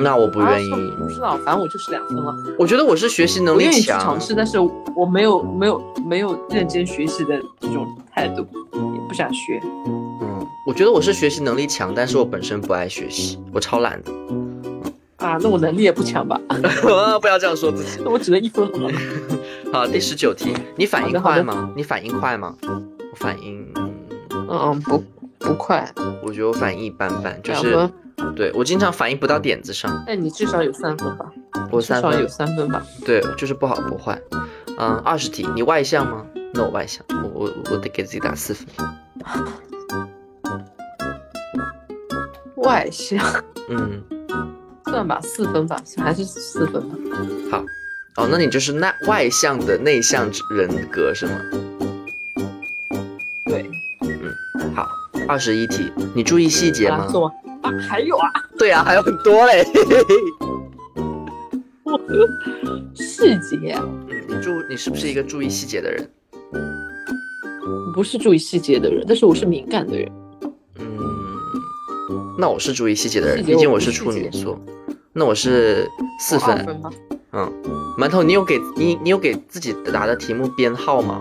[0.00, 2.34] 那我不愿意，不知道，反正我就是两分了。
[2.58, 4.58] 我觉得我是学习能力强，愿意尝试，但是
[4.94, 8.42] 我没有没有没有认真学习的这种态度，
[8.74, 9.60] 也不想学。
[9.86, 14.12] 嗯，我觉得我是学习能力强，但是我本身不爱学习，我超懒的。
[15.18, 16.40] 啊，那我能力也不强吧？
[17.20, 18.00] 不要这样说自己。
[18.04, 18.90] 那我只能一分了。
[19.72, 21.70] 好，第十九题，你反应快吗？
[21.76, 22.54] 你反应快吗？
[22.62, 23.66] 我反应，
[24.48, 25.02] 嗯，不
[25.38, 25.92] 不快。
[26.22, 27.88] 我觉得我反应一般般，就是。
[28.34, 31.30] 对我经常反应不到点子上，那你至少有三分吧？
[31.70, 32.84] 我至少有三分吧？
[33.06, 34.20] 对，就是不好不坏。
[34.76, 36.26] 嗯，二十题，你外向吗？
[36.52, 38.66] 那我外向，我我我得给自己打四分。
[42.56, 43.24] 外向，
[43.70, 44.02] 嗯，
[44.90, 46.96] 算吧，四分吧，还是四分吧。
[47.50, 47.64] 好，
[48.16, 51.40] 哦，那你就是那外向的内向人格是吗？
[53.44, 53.70] 对，
[54.00, 54.88] 嗯，好，
[55.28, 57.06] 二十一题，你注意细节吗？
[57.62, 59.64] 啊，还有啊，对啊，还有很多嘞。
[62.94, 66.08] 细节，嗯你注，你是不是一个注意细节的人？
[67.94, 70.08] 不是注意细节的人，但是我是敏感的人。
[70.78, 70.86] 嗯，
[72.38, 74.58] 那我是注意细节的人，毕竟我是处女座。
[75.18, 76.64] 那我是四分。
[77.32, 77.52] 嗯，
[77.98, 81.20] 馒头，你有给你你有给自己答的题目编号吗？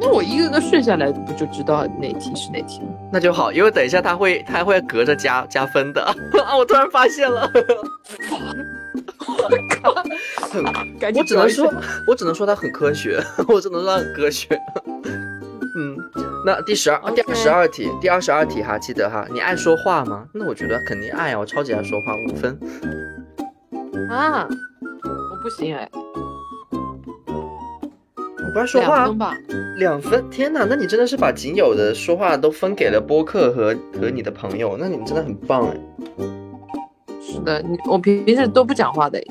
[0.00, 2.88] 那我一个个顺下来，不就知道哪题是哪题吗？
[3.12, 6.02] 那就好，因为等一下他会他会隔着加加分的
[6.44, 6.56] 啊！
[6.58, 7.48] 我突然发现了，
[9.28, 9.48] 我
[9.80, 9.94] 靠，
[11.14, 11.72] 我只能说，
[12.08, 14.48] 我只能说他很科学， 我只能说他很科学。
[16.40, 20.26] 嗯，那第十二第二十二题，第二十二题哈，记得哈，你爱说话吗？
[20.32, 22.58] 那我觉得肯定爱啊，我超级爱说话，五分。
[24.08, 24.48] 啊，
[24.92, 25.88] 我不行哎。
[28.52, 29.36] 不爱说话，两分吧，
[29.76, 30.30] 两分。
[30.30, 35.76] 天哪，那你真的是把仅有的说话都分给了播客和和你的朋友，那你真的很棒哎。
[37.20, 39.22] 是的，你我平平时都不讲话的，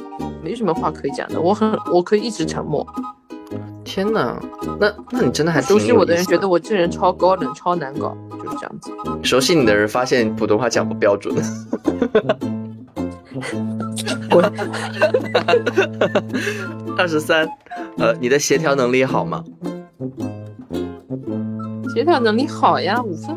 [0.41, 2.85] 没什么话可以讲的，我很我可以一直沉默。
[3.89, 4.39] 天哪，
[4.79, 8.91] 那那你真的还熟悉我的人觉得我这人超高冷、超难搞，就是这样子。
[9.23, 11.33] 熟悉你的人发现普通话讲不标准。
[14.29, 14.45] 滚！
[16.99, 17.49] 二十三，
[17.97, 19.43] 呃，你的协调能力好吗？
[21.95, 23.35] 协调能力好呀，五分。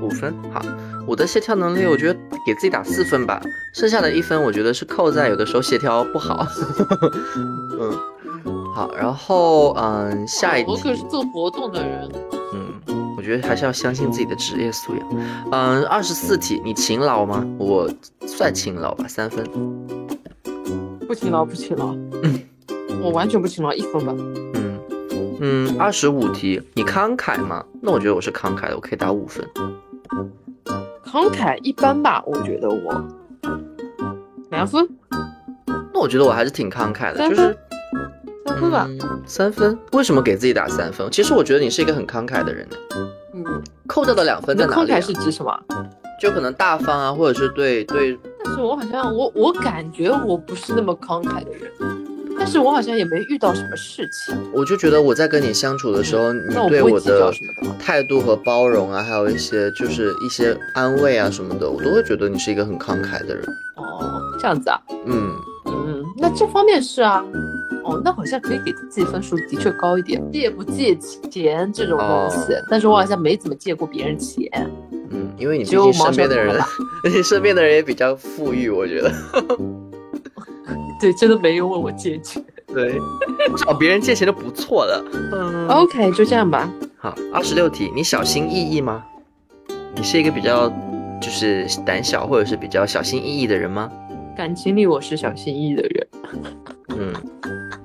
[0.00, 0.62] 五分，好。
[1.06, 3.42] 我的协调能力，我觉得给自己打四分吧，
[3.74, 6.46] 剩下的一分，我觉得是扣在有的时候协调不好。
[7.78, 7.92] 嗯，
[8.74, 10.70] 好，然后嗯，下一题。
[10.70, 12.08] 我可是做活动的人。
[12.54, 15.08] 嗯，我觉得还是要相信自己的职业素养。
[15.52, 17.46] 嗯，二十四题，你勤劳吗？
[17.58, 17.88] 我
[18.26, 19.44] 算勤劳吧，三分。
[21.06, 21.94] 不勤劳，不勤劳。
[22.22, 22.40] 嗯，
[23.02, 24.14] 我完全不勤劳，一分吧。
[24.54, 24.80] 嗯
[25.40, 27.62] 嗯，二十五题，你慷慨吗？
[27.82, 29.46] 那我觉得我是慷慨的，我可以打五分。
[31.04, 33.04] 慷慨一般吧，我觉得我
[34.50, 34.88] 两分。
[35.92, 37.54] 那我觉得我还是挺慷慨的，就是
[38.52, 38.88] 三分吧。
[39.26, 39.78] 三分？
[39.92, 41.08] 为什么给自己打三分？
[41.10, 42.66] 其实我觉得你是一个很慷慨的人。
[43.34, 43.44] 嗯，
[43.86, 44.92] 扣掉的两分在哪里？
[44.92, 45.58] 慷慨是指什么？
[46.20, 48.18] 就可能大方啊，或者是对对。
[48.44, 51.72] 但是我好像我我感觉我不是那么慷慨的人，
[52.38, 54.36] 但是我好像也没遇到什么事情。
[54.52, 57.32] 我就觉得我在跟你相处的时候，你对我的
[57.80, 63.44] 态度和包容啊，还有一些就是一些安慰啊什么的，我都会觉得你是一个很慷慨的人。
[63.76, 64.78] 哦，这样子啊？
[65.06, 65.32] 嗯
[65.86, 67.24] 嗯，那这方面是啊。
[67.84, 70.22] 哦，那好像可以给自己分数的确高一点。
[70.30, 74.48] 借不借钱这种东西，但是我好像没怎么借过别人钱。
[75.10, 76.56] 嗯，因为你毕竟身边的人，
[77.12, 79.12] 你 身边的人也比较富裕，我觉得。
[81.00, 82.40] 对，真的没人问我借钱。
[82.72, 83.00] 对，
[83.58, 85.04] 找别人借钱都不错了。
[85.32, 86.70] 嗯，OK，就这样吧。
[86.98, 89.02] 好，二十六题，你小心翼翼吗？
[89.96, 90.68] 你是一个比较
[91.20, 93.90] 就是胆小或者是比较小心翼翼的人吗？
[94.36, 96.08] 感情里我是小心翼翼的人。
[96.96, 97.12] 嗯，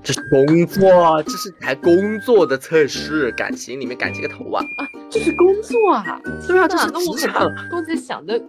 [0.04, 4.66] 这是工作，这是台工作的测试，感情里面感情个头啊！
[4.78, 4.88] 啊。
[5.10, 6.22] 这是工作啊！
[6.48, 8.40] 对啊，这我可能刚才想的，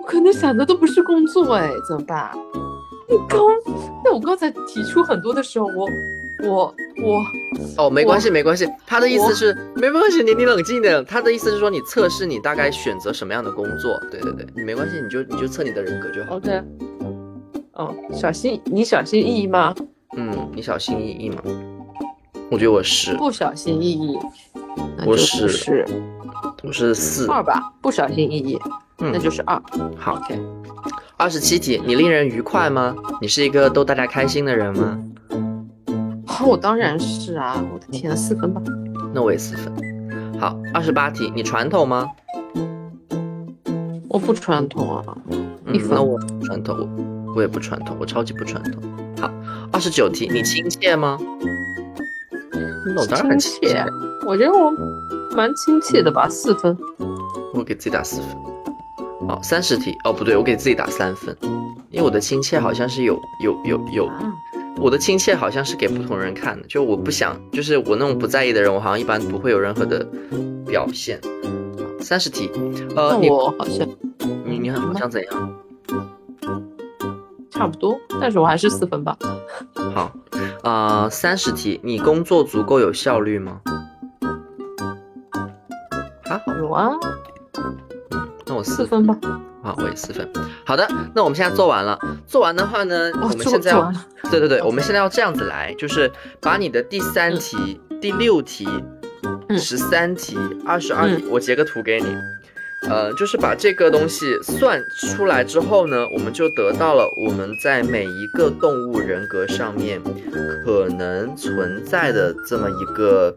[0.00, 2.30] 我可能想的都不是工作哎，怎么办？
[3.08, 3.40] 你刚，
[4.04, 5.88] 那我刚才提出很多的时候，我
[6.42, 7.24] 我我
[7.76, 11.04] 哦，没关系没关系，他的意思是没关系，你你冷静点。
[11.04, 16.36] 他的意思是说你测试你大概选择什么样的工作，对对对，你没关系，你就你就测你的人格就好。
[16.36, 16.62] OK。
[17.78, 19.72] 哦，小心你小心翼翼吗？
[20.16, 21.42] 嗯，你小心翼翼吗？
[22.50, 24.18] 我觉得我是不小心翼翼。
[25.06, 25.86] 我是是，
[26.64, 28.58] 我是四二吧，不小心翼翼，
[28.98, 29.62] 嗯，那就是二。
[29.96, 30.40] 好，OK。
[31.16, 32.96] 二十七题，你令人愉快吗？
[33.20, 34.98] 你是一个逗大家开心的人吗？
[36.26, 38.60] 好，我当然是啊，我的天，四分吧。
[39.14, 39.72] 那我也四分。
[40.40, 42.08] 好，二十八题，你传统吗？
[44.08, 45.04] 我不传统啊，
[45.72, 45.90] 一分。
[45.90, 48.82] 那我传统，我我也不传统，我超级不传统。
[49.20, 49.30] 好，
[49.70, 51.18] 二十九题，你亲切吗？
[52.94, 53.84] 那我当然亲切。
[54.26, 54.70] 我觉得我
[55.36, 56.76] 蛮亲切的吧，四分。
[57.52, 59.28] 我给自己打四分。
[59.28, 61.36] 好，三十题哦，不对，我给自己打三分，
[61.90, 64.10] 因为我的亲切好像是有有有有，
[64.78, 70.06] 我的亲切好像是给不同人看的，就我不想，就是我那种不在意的人，我好像一般不会有任何的
[70.66, 71.20] 表现。
[72.00, 72.50] 三十题，
[72.96, 73.86] 呃，我好像，
[74.44, 75.54] 你你好像怎样？
[77.50, 79.16] 差不多，但是我还是四分吧。
[79.94, 80.12] 好，
[80.62, 83.60] 呃，三十题，你工作足够有效率吗？
[86.28, 86.90] 啊，有啊，
[88.46, 89.16] 那我四分吧。
[89.60, 90.30] 啊，我也四分。
[90.64, 91.98] 好的，那我们现在做完了。
[92.26, 93.92] 做完的话呢，我们现在要，
[94.30, 98.68] 对对对，我们现在要这样子来，就是把你的第三题、第六题、
[99.56, 102.06] 十三题、二十二题，我截个图给你。
[102.88, 110.00] 呃，就是把这个东西算出来之后呢，我们就得到了我们在每一个动物人格上面
[110.64, 113.36] 可能存在的这么一个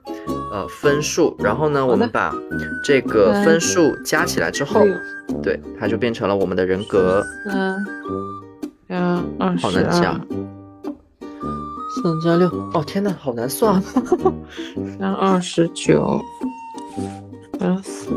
[0.52, 1.36] 呃分数。
[1.40, 2.36] 然后呢，我们把
[2.84, 4.86] 这个分数加起来之后，
[5.42, 7.26] 对，它就变成了我们的人格。
[7.48, 7.86] 嗯，
[8.90, 10.22] 嗯二十好难加。
[11.92, 13.82] 三加六，哦天呐，好难算。
[14.98, 16.22] 三二十九，
[17.60, 18.08] 加四。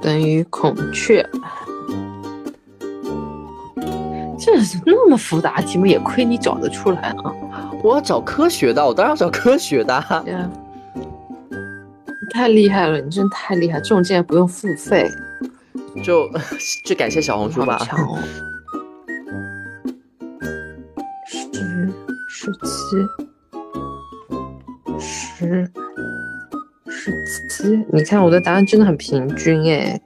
[0.00, 1.28] 等于孔雀，
[4.38, 7.34] 这是那么复杂题目，也亏你找得出来啊！
[7.82, 10.02] 我要找科学的，我当然要找科学的。
[12.30, 15.10] 太厉害了，你真太厉害，这种竟然不用付费，
[16.02, 16.30] 就
[16.86, 17.76] 就感谢小红书吧。
[17.84, 18.18] 强哦！
[22.88, 22.96] 七、
[24.98, 25.70] 十。
[26.90, 27.12] 十
[27.48, 30.00] 七，你看我的答案真的很平均哎。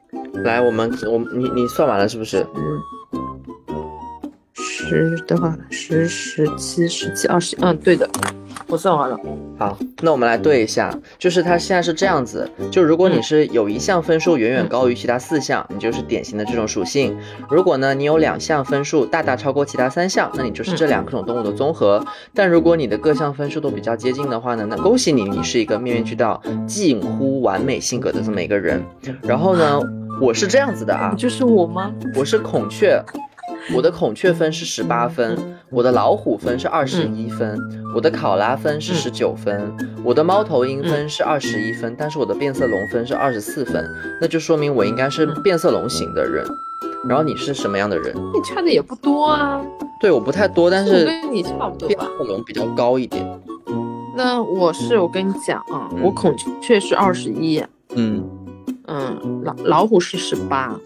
[0.44, 2.44] 来，我们我你你算完了是不是？
[2.54, 2.80] 嗯
[4.54, 8.08] 十的话，十、十七、十七、二十，嗯，对的。
[8.72, 9.20] 我算完了，
[9.58, 17.14] 好，那我们来对一下，就是它现在是这样子，就如果你是有一项分数远远高于其他四项，你就是典型的这种属性；
[17.50, 22.02] 如果呢你有两项分数大大超过其他三项，那你就是这两种动物的综合。
[22.32, 28.82] 但如果你的各项分数都比较接近的话呢，那恭喜你，你是一个面面俱到、近乎完美性格的这么一个人。
[29.20, 29.78] 然后呢，
[30.18, 31.92] 我是这样子的啊，就是我吗？
[32.16, 32.98] 我是孔雀。
[33.74, 35.38] 我的孔雀分是十八分，
[35.70, 37.58] 我的老虎分是二十一分，
[37.94, 39.72] 我的考拉分是十九分，
[40.04, 43.88] 我的猫头鹰分是二十一分，但是我的变色龙分是二十四分，
[44.20, 46.44] 那就说明我应该是变色龙型的人。
[47.08, 48.14] 然后你是什么样的人？
[48.14, 49.60] 你差的也不多啊。
[50.00, 51.94] 对，我不太多，但是跟你差不多吧。
[51.94, 53.24] 变色龙比较高一点。
[54.16, 57.62] 那我是，我跟你讲啊，我孔雀是二十一，
[57.94, 58.28] 嗯
[58.86, 60.76] 嗯，老老虎是十八，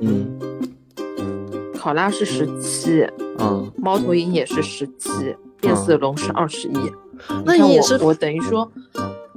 [0.00, 0.31] 嗯。
[1.82, 3.04] 考拉是十七，
[3.40, 6.92] 嗯，猫头鹰也是十七，变色龙是二十一。
[7.44, 8.70] 那你也是我等于说，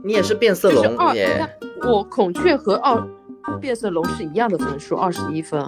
[0.03, 1.43] 你也是变色龙耶。
[1.89, 3.03] 我孔雀和二
[3.59, 5.59] 变色龙是一样的分数，二十一分。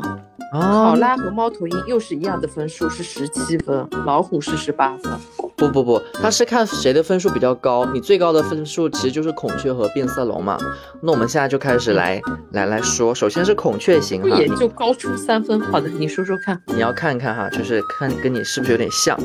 [0.52, 3.88] 考拉和猫头鹰又是一样的分数，是十七分。
[4.06, 5.12] 老虎是十八分。
[5.56, 7.84] 不不不，它是看谁的分数比较高。
[7.88, 10.58] 你最高的分数其实就是孔雀和变色龙嘛。
[11.02, 15.60] 那我们现在就开始来来来说，首先是孔雀型哈，也就高出三分。
[15.60, 16.62] 好的，你说说看。
[16.68, 19.20] 你要看看哈，就是看跟你是不是有点像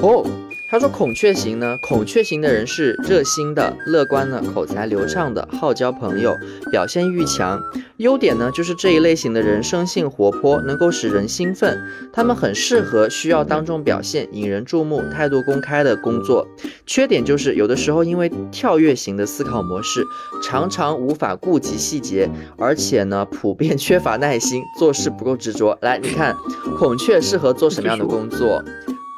[0.00, 0.24] 哦。
[0.72, 6.34] 他说孔雀型呢，孔雀型的人是热心的、乐观的、口才流畅的、好交朋友、
[6.70, 7.62] 表现欲强。
[7.98, 11.78] 优点呢，就是这一类型的人生性活泼，能够使人兴奋。
[12.10, 16.48] 他们很适合需要当众表现、引人注目、态度公开的工作。
[16.86, 20.06] 缺点就是有的时候因为跳跃型的思考模式，
[20.42, 25.76] 常常无法顾及细节，而且呢，普遍缺乏耐心，做事不够执着。
[25.82, 26.34] 来，你看，
[26.78, 28.64] 孔雀适合做什么样的工作？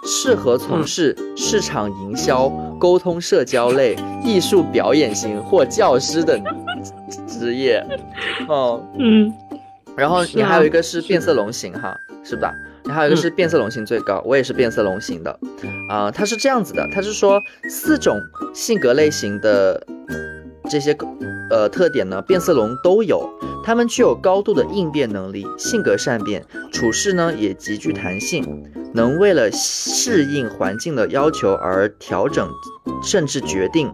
[0.05, 6.43] 适合从事市场营销、沟通、社交类、艺术表演型或教师等
[7.27, 7.85] 职业。
[8.49, 9.33] 哦，嗯。
[9.97, 12.53] 然后你还有一个是变色龙型哈，是吧？
[12.85, 15.39] 你还有一个是变色龙型最高，我也是变色龙型的。
[15.89, 18.21] 啊，它是这样子的，它是说四种
[18.53, 19.81] 性格类型的
[20.69, 20.95] 这些
[21.49, 23.31] 呃特点呢，变色龙都有。
[23.65, 28.45] 它们具有高度的应变能力，性格善变，处事呢也极具弹性，
[28.95, 32.49] 能为了适应环境的要求而调整，
[33.03, 33.93] 甚至决定，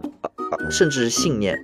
[0.69, 1.57] 甚至是信念。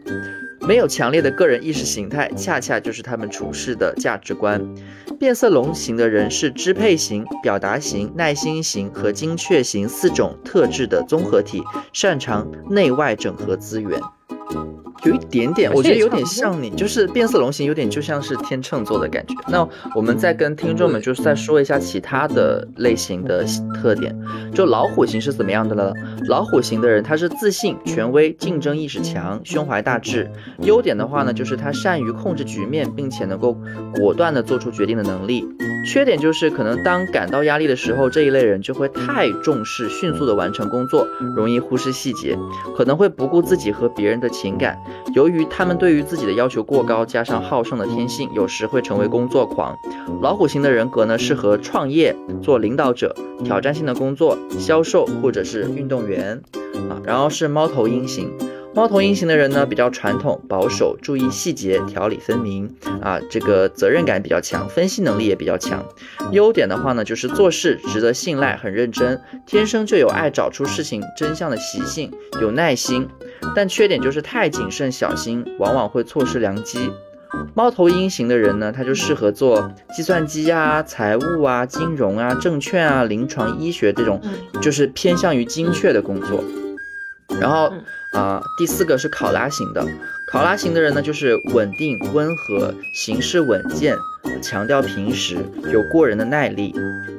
[0.67, 4.76] 没有强烈的个人意识形态，恰恰就是他们处事的价值观。
[5.19, 14.02] 变色龙型的人是支配型、表达型、耐心型和精确型四种特质的综合体，擅长内外整合资源。
[15.04, 19.36] 有一点点，我觉得有点像你，就是变色龙型，有点就像是天秤座的感觉。
[19.48, 24.16] 那我们再跟听众们就是再说一下其他的类型的特点。
[24.54, 25.94] 就老虎型是怎么样的呢？
[26.28, 30.30] 老虎型的人他是自信、权威、竞争意识强、胸怀大志。
[30.60, 33.56] 优点的话呢，就是他善于控制局面，并且能够
[33.96, 35.48] 果断的做出决定的能力。
[35.86, 42.38] 缺点就是可能当感到压力的时候，这一类人就会太重视迅速的完成工作，容易忽视细节，
[42.76, 44.78] 可能会不顾自己和别人的情感。
[45.13, 49.76] 由于他们对于自己的要求过高，加上好胜的天性，有时会成为工作狂。
[50.21, 56.41] 老虎型的人格呢，适合创业、做领导者、挑战性的工作、销售或者是运动员
[56.89, 57.02] 啊。
[57.04, 58.32] 然后是猫头鹰型。
[58.78, 65.84] 猫头鹰型的人呢，比较传统、保守，注意细节，条理分明啊，这个责任感比较强，分析能力也比较强。
[66.32, 73.10] 优点的话呢，就是做事值得信赖，很认真，天生就有爱找出事情真相的习性，有耐心。
[73.56, 76.92] 但缺点就是太谨慎小心，往往会错失良机。
[77.56, 84.22] 猫头鹰型的人呢，他就适合做计算机啊、财务啊、金融啊、证券啊、临床医学这种，
[84.62, 86.44] 就是偏向于精确的工作。
[87.42, 87.74] 然后。
[88.17, 89.86] 啊，第四个是考拉型的，
[90.25, 93.95] 考拉型的人呢，就是稳定、温和，行事稳健。
[94.42, 95.38] 强调平时
[95.72, 96.74] 有过人的耐力，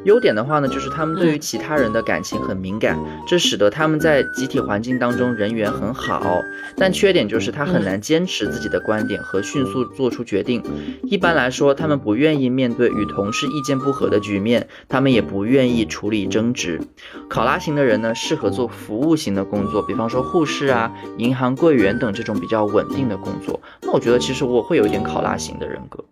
[0.05, 6.43] 优点的话呢，就是他们对于其他人的感情很敏感，这使得他们在集体环境当中人缘很好。
[6.77, 10.63] 但缺点就是他很难坚持自己的观点和迅速做出决定。
[11.03, 16.81] 一般来说，他们不愿意面对与同事意见不合的局面，他们也不愿意处理争执。
[17.29, 23.61] 考拉型的人呢，适合做服务型的工作，比方说护士啊、银行柜员等这种比较稳定的工作。
[23.83, 26.05] 那我觉得其实我会有一点考拉型的人格。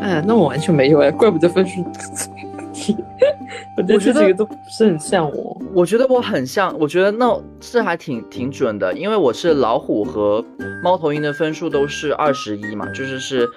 [0.00, 1.82] 哎，那我完全没有哎，怪不得分数
[2.72, 2.96] 低。
[3.76, 5.60] 我觉得这几个都不是很像我。
[5.74, 10.44] 我觉得我很像，我觉得那这还挺挺准的，因为我是老虎和
[10.82, 13.48] 猫头鹰的分数都是二十一嘛，就是是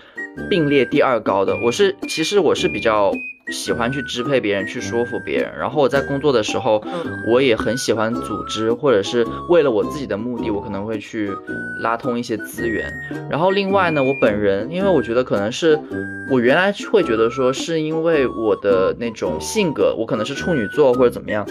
[0.50, 1.56] 并列第二高的。
[1.64, 3.12] 我是其实我是比较。
[3.52, 5.52] 喜欢去支配别人，去说服别人。
[5.58, 6.84] 然后我在工作的时候，
[7.28, 11.32] 我也很喜欢组织，或者是为了我自己的目的，我可能会去
[11.80, 12.92] 拉通一些资源。
[13.30, 15.80] 然后另外呢，我本人，因为我觉得可能是
[16.30, 21.46] 我原来会觉得说，是因为我的那种性格，我可能是处女座或者怎么样。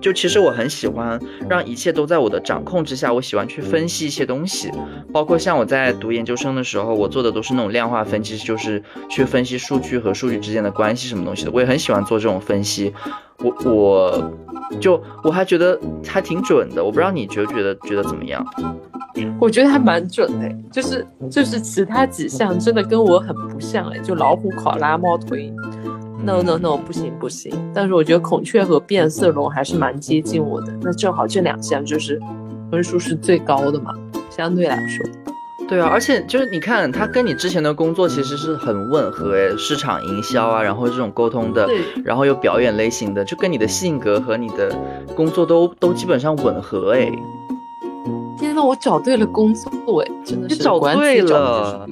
[0.00, 4.70] 就其实我很喜欢让一切都在我的掌控之下，我喜欢去分析一些东西，
[5.12, 12.92] 包括像我在读研究生的时候，我做的都是那种量化分析，就是去分析数据和数据之间的关系什么东西的，我也很喜欢做这种分析。
[13.42, 14.32] 我我
[14.78, 18.44] 就我还觉得还挺准的，我不知道你觉不觉得觉得怎么样？
[19.40, 25.54] 我觉得还蛮准的，就是就是其他几项真的跟我很不像哎，就老虎、考拉、猫头鹰。
[26.24, 32.20] No no no 不行不行，但是我觉得孔雀和变色龙还是蛮接近我的，那正好这两项就是
[32.70, 33.92] 分数是最高的嘛，
[34.30, 35.04] 相对来说。
[35.68, 41.68] 对啊，而且就是你看，它跟你之前的工作其实是很吻合诶，市场营销啊，然后这种沟通的，
[42.04, 44.76] 然后又表演类型的，就跟你的性格和你的
[45.14, 47.12] 工作都都基本上吻合诶。
[48.36, 51.86] 天呐，我找对了工作诶，真的是找对了，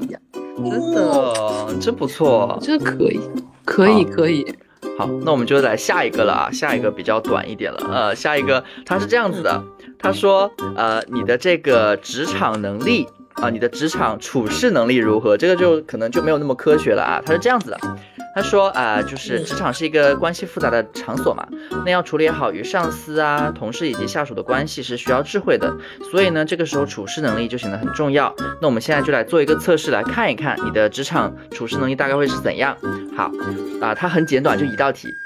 [0.57, 3.21] 真的真不错，真的可以。
[3.69, 4.45] 可以可以，
[4.99, 9.63] 好，那我们就来下一个了啊，下一个比较短一点了，呃，下一个他是这样子的，
[9.99, 15.37] 他说，呃，你的这个职场能力啊，你的职场处事能力如何？
[15.37, 17.79] 这个就可能就没有那么科学了啊，他是这样子的。
[18.38, 21.44] 他说啊，就是职场是一个关系复杂的场所嘛，
[21.85, 25.77] 那要处理好与上司啊、同事以及下属的关系是需要智慧的，
[26.12, 28.33] 所以呢，这个时候处事能力就显得很重要。
[28.61, 32.77] 那我们现在就来做一个测试，来看一看你的职场处事能力大概会是怎样。
[33.16, 33.29] 好，
[33.81, 35.16] 啊，它很简短，就一道题。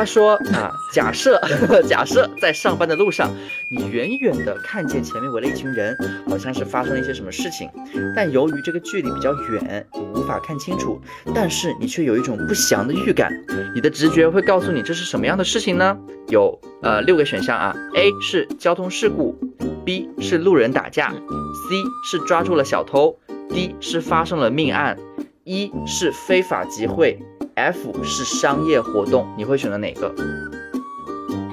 [0.00, 1.38] 他说啊，假设
[1.86, 3.30] 假设在上班的路上，
[3.68, 5.94] 你远远的看见前面围了一群人，
[6.26, 7.68] 好像是发生了一些什么事情，
[8.16, 10.98] 但由于这个距离比较远，你无法看清楚，
[11.34, 13.30] 但是你却有一种不祥的预感，
[13.74, 15.98] 你的直觉会告诉你这是什么样的事情呢？
[16.28, 19.38] 有呃六个选项啊，A 是交通事故
[19.84, 23.18] ，B 是路人打架，C 是抓住了小偷
[23.50, 24.96] D 是发生了命案
[25.44, 27.20] ，E 是非法集会
[27.60, 30.14] ，F 是商业活动，你会选择哪个？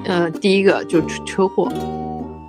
[0.06, 1.70] 呃，第一个就车祸。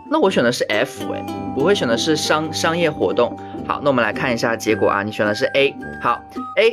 [0.09, 3.37] 那我选的是 F 哎，我会选的是商商业活动。
[3.69, 5.75] 好，那我们来看一下结果啊，你选的是 A。
[6.01, 6.19] 好
[6.57, 6.71] ，A，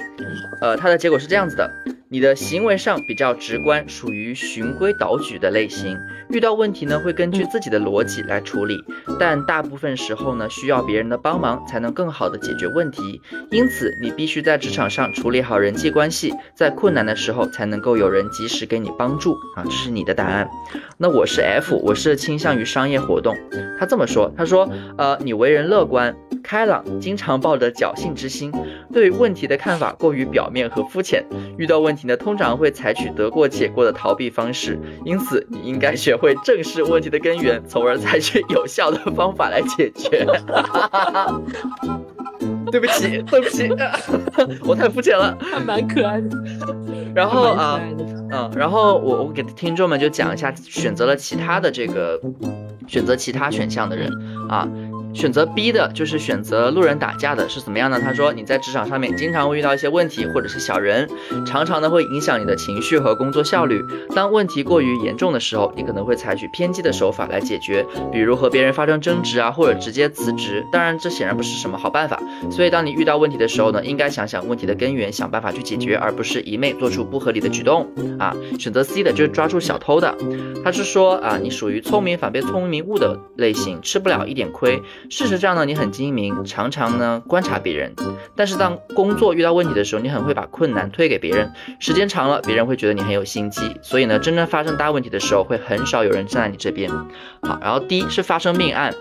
[0.62, 1.70] 呃，它的结果是这样子的。
[2.08, 5.98] 你的行为上比较直观，属于循规蹈矩的类型。
[6.30, 8.82] 遇到问题呢，会根据自己的逻辑来处理，
[9.20, 13.20] 但大部分时候呢，需要别人的帮忙才能更好的解决问题。
[13.50, 19.64] 因此，你必须在职场上处理好人际关系，在困难的时候才能够有人及时给你帮助啊。
[19.64, 20.48] 这是你的答案。
[20.96, 23.36] 那我是 F，我是倾向于商业活动。
[23.78, 26.16] 他这么说，他说，呃，你为人乐观
[26.46, 28.52] 开朗，经常抱着侥幸之心，
[28.92, 31.24] 对问题的看法过于表面和肤浅，
[31.58, 34.78] 遇到问题呢，通常会采取得过且过的逃避方式。
[35.04, 40.24] 因此，你应该学会正视问题的根源，从而采取有效的方法来解决。
[42.70, 43.68] 对不起，对不起，
[44.66, 45.36] 我太肤浅了。
[45.40, 46.28] 还蛮可爱的。
[47.14, 47.80] 然后啊，
[48.30, 52.20] 嗯，然后我我给听众们就讲一下选择了其他的这个
[52.86, 54.10] 选择其他选项的人
[54.48, 54.68] 啊。
[55.16, 57.98] 选择 B 的就是选择路人打架的，是怎么样呢？
[57.98, 61.08] 他说你在职场上面经常会遇到一些问题，或者是小人，
[61.46, 63.82] 常常呢会影响你的情绪和工作效率。
[64.14, 70.62] 当问题过于严重的时候，你可能会采取偏激的手法来解决，比如和别人发生争执啊，或者直接辞职。
[70.70, 72.20] 当然，这显然不是什么好办法。
[72.50, 77.88] 所以，当你遇到问题的时候呢，应该想想问题的根源，想办法去解决，而不是一昧做出不合理的举动
[78.18, 78.36] 啊。
[78.58, 80.14] 选择 C 的就是抓住小偷的，
[80.62, 84.82] 他是说啊，你属于聪明反被聪明误的类型，吃不了一点亏。
[85.10, 87.94] 事实上呢，你很精明，常常呢观察别人，
[88.34, 96.90] 但是当工作遇到问题的时候，你很会把困难推给别人，时间长了，别人会觉得你很有心机，所以呢，真正发生大问题的时候，会很少有人站在你这边。
[97.42, 98.94] 好，然后第一是发生命案。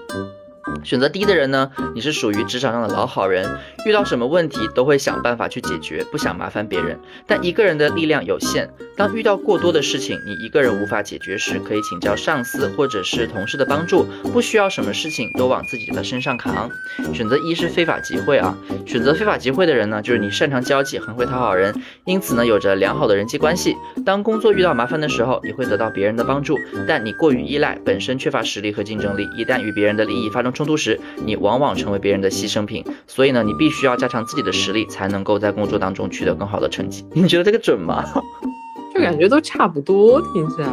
[0.84, 3.49] 选择 D 的人呢，你是属于职场上的老好人，
[3.86, 6.99] 遇到什么问题都会想办法去解决，不想麻烦别人。
[7.28, 16.70] 但一个人的力量有限，当遇到过多的事情，你一个人无法解决时，可以请教上司或者是同事的帮助，不需要什么事情都往自己的身上扛。
[17.13, 21.74] 选择一是非法集会啊，选择非法集会的人呢，就是你擅长交际，很会讨好人，
[22.05, 23.76] 因此呢，有着良好的人际关系。
[24.05, 26.57] 当工作遇到麻烦的时候，你会得到别人的帮助，
[26.88, 37.06] 但你过于依赖，本身缺乏实力和竞争力，一旦与别人的利益发生冲突时，你往往成为别人的牺牲品，所以呢，你必须要加强自己的实力，才能够在工作当中取得更好的成绩。
[37.14, 38.03] 你觉得这个准吗？
[38.95, 40.70] 就感觉都差不多，听起来。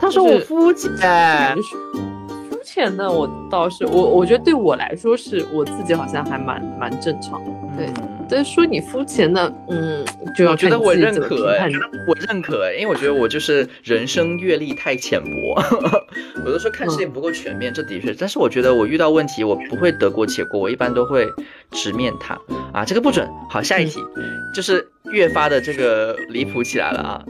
[0.00, 1.56] 他说我肤浅，
[2.50, 8.15] 肤浅的我倒是我，我觉得对我来说是我自己好像还蛮蛮正常的，对。
[8.28, 10.04] 但是说你肤浅的，嗯，
[10.36, 11.36] 就要觉得我认可，
[12.06, 15.62] 我认可，因为我觉得我就是人生阅历太浅薄，
[16.44, 18.14] 有的时候看事情不够全面，这的确。
[18.18, 21.26] 但是我觉得我遇到问题，我不会得过且过，我一般都会
[21.70, 22.38] 直面它
[22.72, 22.84] 啊。
[22.84, 23.28] 这个不准。
[23.50, 24.00] 好，下一题
[24.54, 27.24] 就是越发的这个离谱起来了啊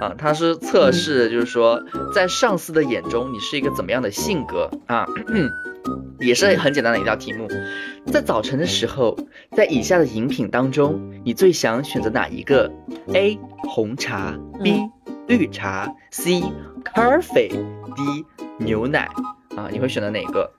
[0.00, 0.14] 啊！
[0.16, 1.82] 他是测试，就是说
[2.14, 5.06] 在上司的眼中，你是一个怎么样的性格啊？
[6.20, 7.48] 也是很简单的一道题目，
[8.06, 9.16] 在早晨的时候，
[9.52, 12.70] 在以下的饮品当中，你最想选择哪一个
[13.14, 13.38] ？A.
[13.68, 14.82] 红茶 B.
[15.26, 16.42] 绿茶 C.
[16.84, 18.24] 咖啡 D.
[18.58, 19.08] 牛奶
[19.56, 20.50] 啊，你会选择哪个？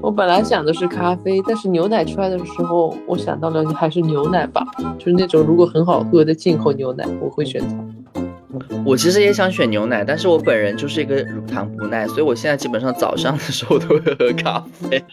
[0.00, 4.64] 我本来想的是咖啡，但是牛奶出来的时候，我想到了还是牛奶吧，
[4.98, 7.76] 就是那种如果很好喝的进口牛奶，我会选它。
[8.84, 15.04] 我其实也想选牛奶，但是我本人就是一个乳糖不耐，所以我现在基本上早上的时候都会喝咖啡。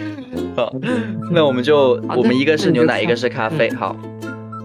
[0.54, 0.72] 好，
[1.30, 3.70] 那我们就我们一个是牛奶，一个是咖啡。
[3.74, 3.96] 好，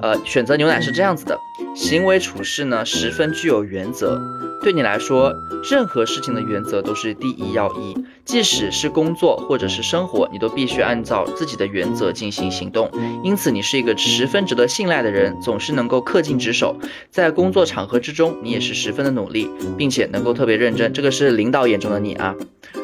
[0.01, 1.39] 呃，选择牛奶是这样子的，
[1.76, 4.22] 行为处事呢十分具有原则。
[4.62, 5.34] 对你来说，
[5.70, 7.95] 任何事情的原则都是第一要义。
[8.26, 12.91] 即使是工作或者是生活，你都必须按照自己的原则进行行动。
[13.24, 16.76] 因此，你是一个十分值得信赖的人，总是能够恪尽职守。
[17.10, 20.91] 在工作场合之中，你也是十分的努力，并且能够特别认真。
[20.91, 22.36] 这个是领导眼中的你啊。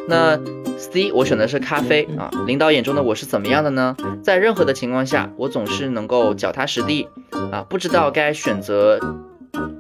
[0.08, 0.40] 那
[0.78, 2.32] C，我选的是咖啡啊。
[2.48, 3.98] 领导眼中的我是怎么样的呢？
[4.24, 7.10] 在任何的情况下，我总是能够脚踏实地
[7.52, 8.98] 啊，不知道该选择。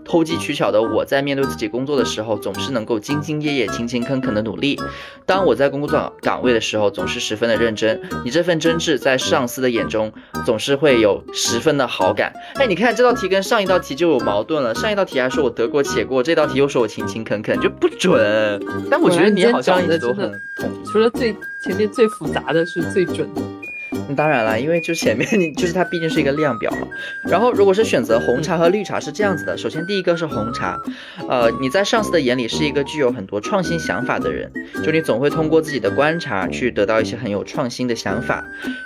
[0.06, 4.80] 投机取巧的我在面对自己工作的时候，总是能够兢兢业业、勤勤恳恳的努力。
[5.26, 8.00] 当我在工作岗位的时候，总是十分的认真。
[8.24, 10.14] 你这份真挚，在上司的眼中，
[10.46, 12.32] 总是会有十分的好感。
[12.62, 14.76] 哎，你看这道题跟上一道题就有矛盾了。
[14.76, 18.62] 上一道题还说我得过且过，这道题又说我勤勤恳恳，就不准。
[18.92, 20.32] 但我觉得你好像一直都很，
[20.86, 23.42] 除了最前面最复杂的是最准的。
[24.16, 26.88] 当然了，因为就前面你就是它毕竟是一个量表嘛。
[27.24, 30.80] 然后如果是选择红茶和绿茶是这样子的，首先第一个是红茶，
[31.28, 34.52] 呃，你在上司的眼里是一个具有很多创新想法的人，
[34.84, 38.44] 就你总会通过自己的观察去得到一些很有创新的想法。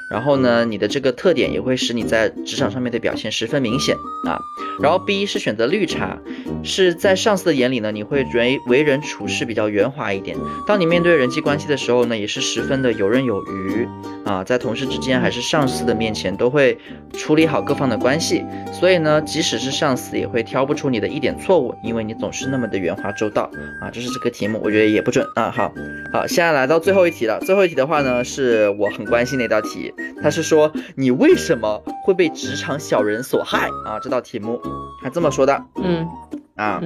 [0.09, 3.95] 然后呢，你的这个特点也会使你在职场上面的表现十分明显
[4.26, 4.39] 啊。
[4.80, 6.18] 然后 B 是选择绿茶，
[6.63, 10.38] 是在上司的眼里呢，你会为为人处事比较圆滑一点。
[10.65, 13.88] 当你面对人际关系的时候呢，也是十分的游刃有余
[14.24, 16.78] 啊，在同事之间还是上司的面前都会
[17.14, 18.43] 处理好各方的关系。
[18.74, 23.43] 所以呢，即使是上司也会挑不出你的一点错误，因为你总是那么的圆滑周到
[23.82, 23.89] 啊。
[23.91, 25.51] 这是这个题目，我觉得也不准啊。
[25.51, 25.72] 好，
[26.12, 27.39] 好，现在来到最后一题了。
[27.41, 29.93] 最后一题的话呢，是我很关心的一道题。
[30.22, 33.99] 它是说你为什么会被职场小人所害啊？
[34.01, 34.60] 这道题目
[35.03, 36.08] 他这么说的，嗯，
[36.55, 36.82] 啊，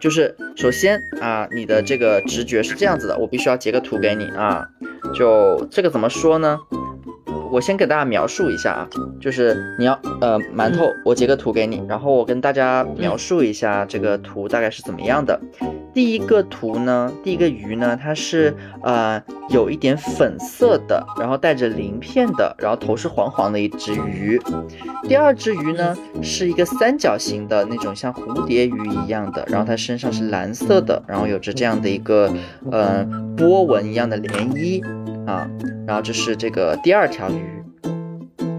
[0.00, 4.66] 就是首先啊，你的这个直觉是这样子的，我必须要截个图给你啊，
[5.14, 6.58] 就这个怎么说呢？
[7.50, 8.88] 我先给大家描述一下啊，
[9.20, 15.40] 就是你要呃馒头，我截个图给你，然后我跟大家描述一下这个图大概是怎么样的。
[15.92, 24.40] 第一个图呢，第一个鱼呢，它是呃有一点粉色的，然后带着鳞片的，然后头是黄黄的一只鱼。
[25.08, 32.32] 第二只鱼呢是一个三角形的那种像蝴蝶鱼一样的，然后它身上是蓝色的，然后有着这样的一个
[32.70, 33.04] 呃
[33.36, 34.84] 波纹一样的涟漪
[35.30, 35.50] 啊。
[35.86, 37.62] 然后这是这个第二条鱼。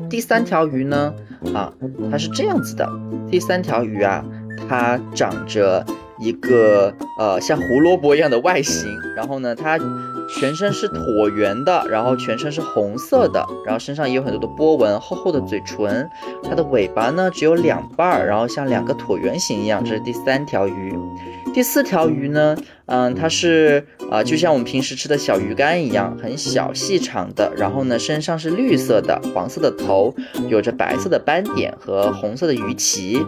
[0.09, 1.13] 第三条鱼呢
[1.53, 1.73] 啊，
[2.09, 2.89] 它是这样子的。
[3.29, 4.23] 第三条鱼啊，
[4.67, 5.85] 它长着。
[6.23, 9.79] 一个呃像胡萝卜一样的外形，然后呢，它
[10.29, 16.07] 全身是椭圆的，然后全身是红色的，然后身上也有很多的波纹，厚厚的嘴唇，
[16.43, 19.83] 它的尾巴呢只有两半儿，然后像两个椭圆形一样。
[19.83, 20.93] 这是第三条鱼，
[21.53, 30.15] 第四条鱼呢，嗯，它是啊，就像我们平时吃的小鱼干一样，很小细长的，然后呢，身上是绿色的，黄色的头，
[30.49, 33.25] 有着白色的斑点和红色的鱼鳍。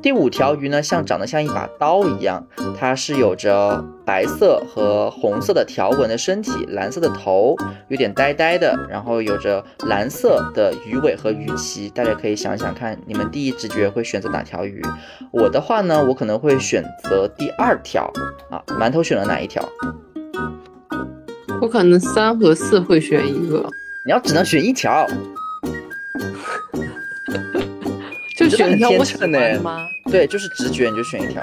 [0.00, 2.46] 第五条鱼呢，像长得像一把刀一样，
[2.78, 7.56] 它是有着白色和红色的条纹的身体，蓝色的头，
[7.88, 11.88] 有点呆呆的，然后有着蓝色的鱼尾和鱼鳍。
[11.90, 14.82] 大家可以想想看，你们第一直觉会选择哪条鱼？
[15.30, 18.10] 我的话呢，我可能会选择第二条
[18.50, 18.62] 啊。
[18.66, 19.62] 馒头选了哪一条？
[21.60, 23.68] 我可能三和四会选一个。
[24.04, 25.06] 你要只能选一条。
[28.52, 29.28] 就选一条我喜欢
[29.62, 29.88] 吗？
[30.10, 31.42] 对，就是直觉，你就选一条。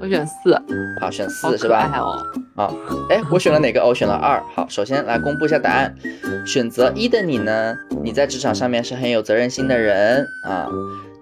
[0.00, 0.54] 我选四，
[0.98, 1.90] 好，选四是吧？
[1.98, 2.26] 哦。
[2.54, 2.70] 啊，
[3.10, 3.84] 哎，我选了哪个？
[3.84, 4.42] 我选了二。
[4.54, 5.94] 好，首先来公布一下答案。
[6.46, 10.66] 选择一的你呢，你在职场上面是很有责任心的人啊。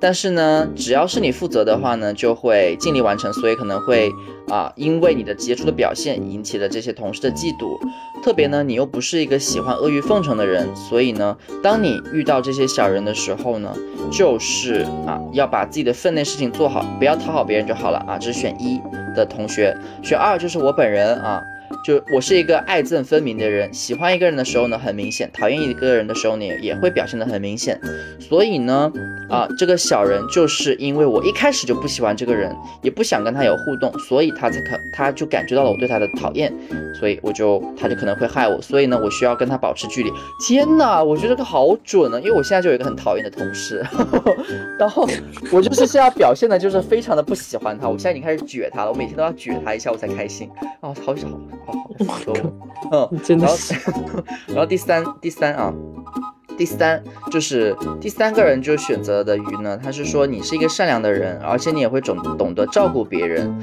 [0.01, 4.11] 但是呢，只要是你负责的话呢，就会尽力完成，所以可能会
[4.48, 7.78] 啊，因为你的杰出的表现引起了这些同事的嫉妒。
[8.22, 13.74] 特别呢，你又不是一个喜欢阿谀奉承的人，所以呢，当你遇到这些小人的时候呢，
[14.11, 18.18] 就是啊，要把自己的分内事情做好，不要讨好别人就好了啊。
[18.18, 18.80] 这是选一
[19.14, 21.42] 的同学，选二就是我本人啊。
[21.84, 27.80] 就我是一个爱憎分明的人，喜欢一个人的时候呢，很明显；讨厌一个人的时候呢，也会表现得很明显。
[28.20, 28.92] 所以呢，
[29.28, 36.52] 啊，这个小人就是因为我一开始就不喜欢这个人，也不想跟他有互动，所以他才可他就感觉到了我对他的讨厌，
[36.98, 38.60] 所以我就他就可能会害我。
[38.60, 40.10] 所以呢，我需要跟他保持距离。
[40.46, 42.18] 天哪，我觉得这个好准啊！
[42.18, 43.84] 因为我现在就有一个很讨厌的同事，
[44.78, 45.08] 然后
[45.50, 47.88] 我就是现在表现的就是非常的不喜欢他。
[47.88, 50.50] 我现在已经开始撅他了，我每天都要撅他一下我才开心
[50.80, 51.14] 啊，好好。
[52.92, 53.74] 嗯， 真的是。
[54.48, 55.72] 然后第三，第三啊，
[56.56, 63.54] 第三就是第三个人就选择的鱼呢，他是说你是一个善良的人，而且你也会懂懂得照顾别人，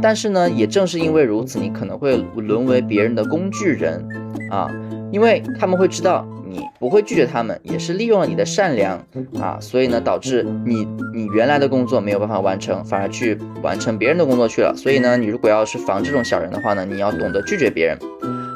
[0.00, 4.06] 但是呢，也正是因为如此，你可能会沦为别人的工具人
[4.50, 4.70] 啊，
[5.12, 6.26] 因为他们会知道。
[6.48, 9.04] 你不会拒绝他们，也是利用了你的善良
[9.40, 14.72] 啊，所以呢，导致你你原来的工作没有办法完成，反而去完成别人的工作去了。
[14.76, 17.98] 所以呢，你如果要是防这种小人的话呢，你要懂得拒绝别人。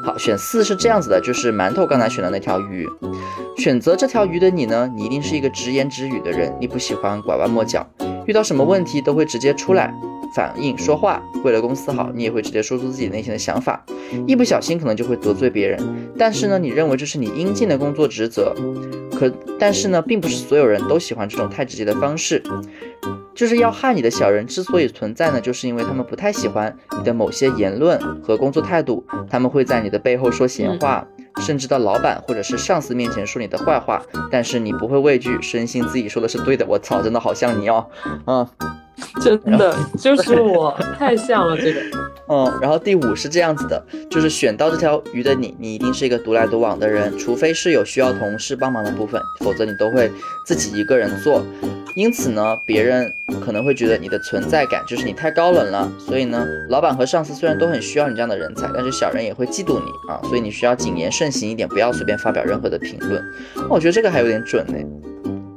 [0.05, 2.87] 好，选四是这样子的，就是馒头刚才选的那条鱼。
[3.57, 7.85] 选择这条鱼的你呢，你一定是一个直言直语的人，你不喜欢拐弯抹角，
[8.25, 9.93] 遇到什么问题都会直接出来。
[10.33, 13.83] 反应说话，为了公司好，你也会直接说出自己内心的想法，
[14.27, 15.79] 一不小心可能就会得罪别人。
[16.17, 18.53] 但是呢，你认为这是你应尽的工作职责，
[19.13, 22.41] 可但是呢，并不是所有人都喜欢这种太直接的方式。
[23.33, 31.07] 就是要害你的小人之所以存在呢，就是因为他们不太喜欢你的某些言论和工作态度，他们会在你的背后说闲话，
[31.39, 34.01] 甚至到老板或者是上司面前说你的坏话。
[34.29, 36.65] 但是你不会畏惧，深信自己说的是对的。
[36.67, 37.87] 我操，真的好像你哦，
[38.27, 38.47] 嗯。
[39.21, 41.81] 真的 就是我，太像了这个。
[42.27, 50.09] 嗯，然后第五是这样子的，就是选到这条鱼的你，你一定是一个独来独往的人，除非是有需要同事帮忙的部分，否则你都会
[50.45, 51.43] 自己一个人做。
[51.93, 53.11] 因此呢，别人
[53.43, 55.91] 可能会觉得你的存在感就是你太高冷了。
[55.99, 60.17] 所以呢，老板和上司虽然都很需要你这样的人才，但是小人也会嫉妒你啊。
[60.23, 63.21] 所以你需要谨言慎行一点，不要随便发表任何的评论。
[63.69, 64.77] 我觉得这个还有点准呢。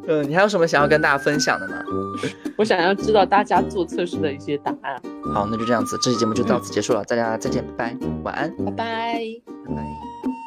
[0.09, 1.75] 嗯，你还有什么想要跟大家分享的吗？
[2.57, 5.01] 我想要知道大家做测试的一些答案。
[5.33, 9.15] 好，那就这样子，这期节目就到此结束了，大家再见，拜拜，晚安，拜拜，
[9.67, 10.44] 拜拜。